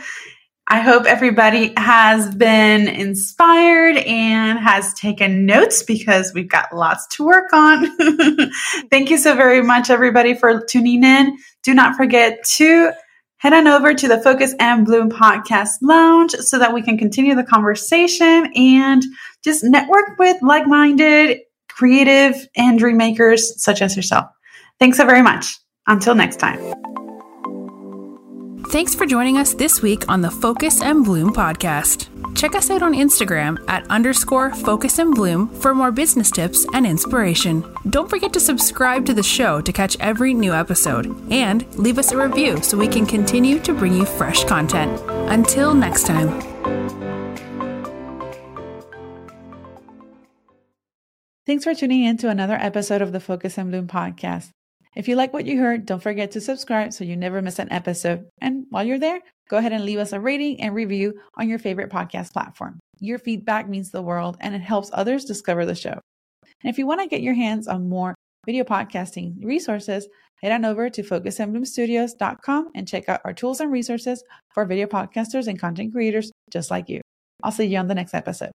I 0.69 0.81
hope 0.81 1.07
everybody 1.07 1.73
has 1.77 2.35
been 2.35 2.89
inspired 2.89 3.99
and 3.99 4.59
has 4.59 4.93
taken 4.95 5.47
notes 5.47 5.85
because 5.85 6.33
we've 6.35 6.49
got 6.49 6.75
lots 6.75 7.07
to 7.17 7.25
work 7.25 7.53
on. 7.53 7.87
Thank 8.91 9.11
you 9.11 9.17
so 9.17 9.37
very 9.37 9.63
much, 9.63 9.91
everybody, 9.91 10.35
for 10.35 10.65
tuning 10.67 11.05
in. 11.05 11.39
Do 11.63 11.73
not 11.73 11.95
forget 11.95 12.43
to 12.57 12.91
head 13.37 13.53
on 13.53 13.69
over 13.69 13.95
to 13.95 14.09
the 14.09 14.19
Focus 14.19 14.57
and 14.59 14.85
Bloom 14.85 15.09
Podcast 15.09 15.77
Lounge 15.83 16.33
so 16.33 16.59
that 16.59 16.75
we 16.75 16.83
can 16.83 16.99
continue 16.99 17.37
the 17.37 17.45
conversation 17.45 18.51
and 18.57 19.05
just 19.45 19.63
network 19.63 20.19
with 20.19 20.37
like 20.43 20.67
minded 20.67 21.43
creative 21.69 22.49
and 22.57 22.77
dream 22.77 22.97
makers 22.97 23.63
such 23.63 23.83
as 23.83 23.95
yourself. 23.95 24.27
Thanks 24.81 24.97
so 24.97 25.07
very 25.07 25.23
much. 25.23 25.55
Until 25.87 26.17
next 26.17 26.41
time. 26.41 27.06
Thanks 28.77 28.95
for 28.95 29.07
joining 29.07 29.39
us 29.39 29.55
this 29.55 29.81
week 29.81 30.07
on 30.07 30.21
the 30.21 30.31
Focus 30.31 30.83
and 30.83 31.03
Bloom 31.03 31.33
podcast. 31.33 32.11
Check 32.37 32.55
us 32.55 32.69
out 32.69 32.83
on 32.83 32.93
Instagram 32.93 33.57
at 33.71 33.91
underscore 33.91 34.55
focus 34.55 34.99
and 34.99 35.15
bloom 35.15 35.49
for 35.49 35.75
more 35.75 35.91
business 35.91 36.31
tips 36.31 36.67
and 36.75 36.87
inspiration. 36.87 37.65
Don't 37.89 38.11
forget 38.11 38.35
to 38.35 38.39
subscribe 38.39 39.07
to 39.07 39.15
the 39.15 39.23
show 39.23 39.63
to 39.63 39.73
catch 39.73 39.99
every 39.99 40.35
new 40.35 40.53
episode 40.53 41.07
and 41.33 41.65
leave 41.77 41.99
us 41.99 42.13
a 42.13 42.19
review 42.19 42.63
so 42.63 42.77
we 42.77 42.87
can 42.87 43.07
continue 43.07 43.59
to 43.61 43.73
bring 43.73 43.95
you 43.95 44.05
fresh 44.05 44.45
content. 44.45 45.01
Until 45.33 45.73
next 45.73 46.05
time. 46.05 46.39
Thanks 51.47 51.65
for 51.65 51.75
tuning 51.75 52.05
in 52.05 52.19
to 52.19 52.29
another 52.29 52.59
episode 52.61 53.01
of 53.01 53.13
the 53.13 53.21
Focus 53.21 53.57
and 53.57 53.71
Bloom 53.71 53.89
podcast. 53.89 54.51
If 54.97 55.09
you 55.09 55.15
like 55.15 55.35
what 55.35 55.45
you 55.45 55.59
heard, 55.59 55.85
don't 55.85 56.03
forget 56.03 56.31
to 56.31 56.41
subscribe 56.41 56.91
so 56.91 57.05
you 57.05 57.19
never 57.19 57.43
miss 57.43 57.59
an 57.59 57.71
episode. 57.71 58.25
And 58.41 58.65
while 58.71 58.83
you're 58.83 58.99
there, 58.99 59.21
go 59.51 59.59
ahead 59.59 59.75
and 59.75 59.85
leave 59.85 59.99
us 59.99 60.15
a 60.15 60.21
rating 60.21 60.63
and 60.63 60.75
review 60.75 61.21
on 61.37 61.51
your 61.51 61.59
favorite 61.59 61.91
podcast 61.91 62.33
platform. 62.33 62.81
Your 62.99 63.19
feedback 63.19 63.69
means 63.69 63.91
the 63.91 64.01
world 64.01 64.39
and 64.41 64.55
it 64.55 64.63
helps 64.63 64.91
others 64.95 65.27
discover 65.27 65.67
the 65.67 65.75
show. 65.75 66.01
And 66.63 66.71
if 66.71 66.79
you 66.79 66.87
want 66.87 67.03
to 67.03 67.09
get 67.09 67.21
your 67.21 67.35
hands 67.35 67.69
on 67.69 67.91
more 67.91 68.15
video 68.47 68.65
podcasting 68.65 69.45
resources, 69.45 70.09
head 70.41 70.53
on 70.53 70.65
over 70.65 70.89
to 70.89 71.03
focusandbloomstudios.com 71.03 72.71
and 72.75 72.89
check 72.89 73.07
out 73.11 73.21
our 73.27 73.35
tools 73.35 73.61
and 73.61 73.71
resources 73.71 74.25
for 74.55 74.65
video 74.65 74.87
podcasters 74.87 75.47
and 75.47 75.61
content 75.61 75.93
creators 75.93 76.33
just 76.51 76.71
like 76.71 76.89
you. 76.89 77.03
I'll 77.43 77.53
see 77.53 77.65
you 77.65 77.77
on 77.77 77.89
the 77.89 77.95
next 77.95 78.15
episode. 78.15 78.53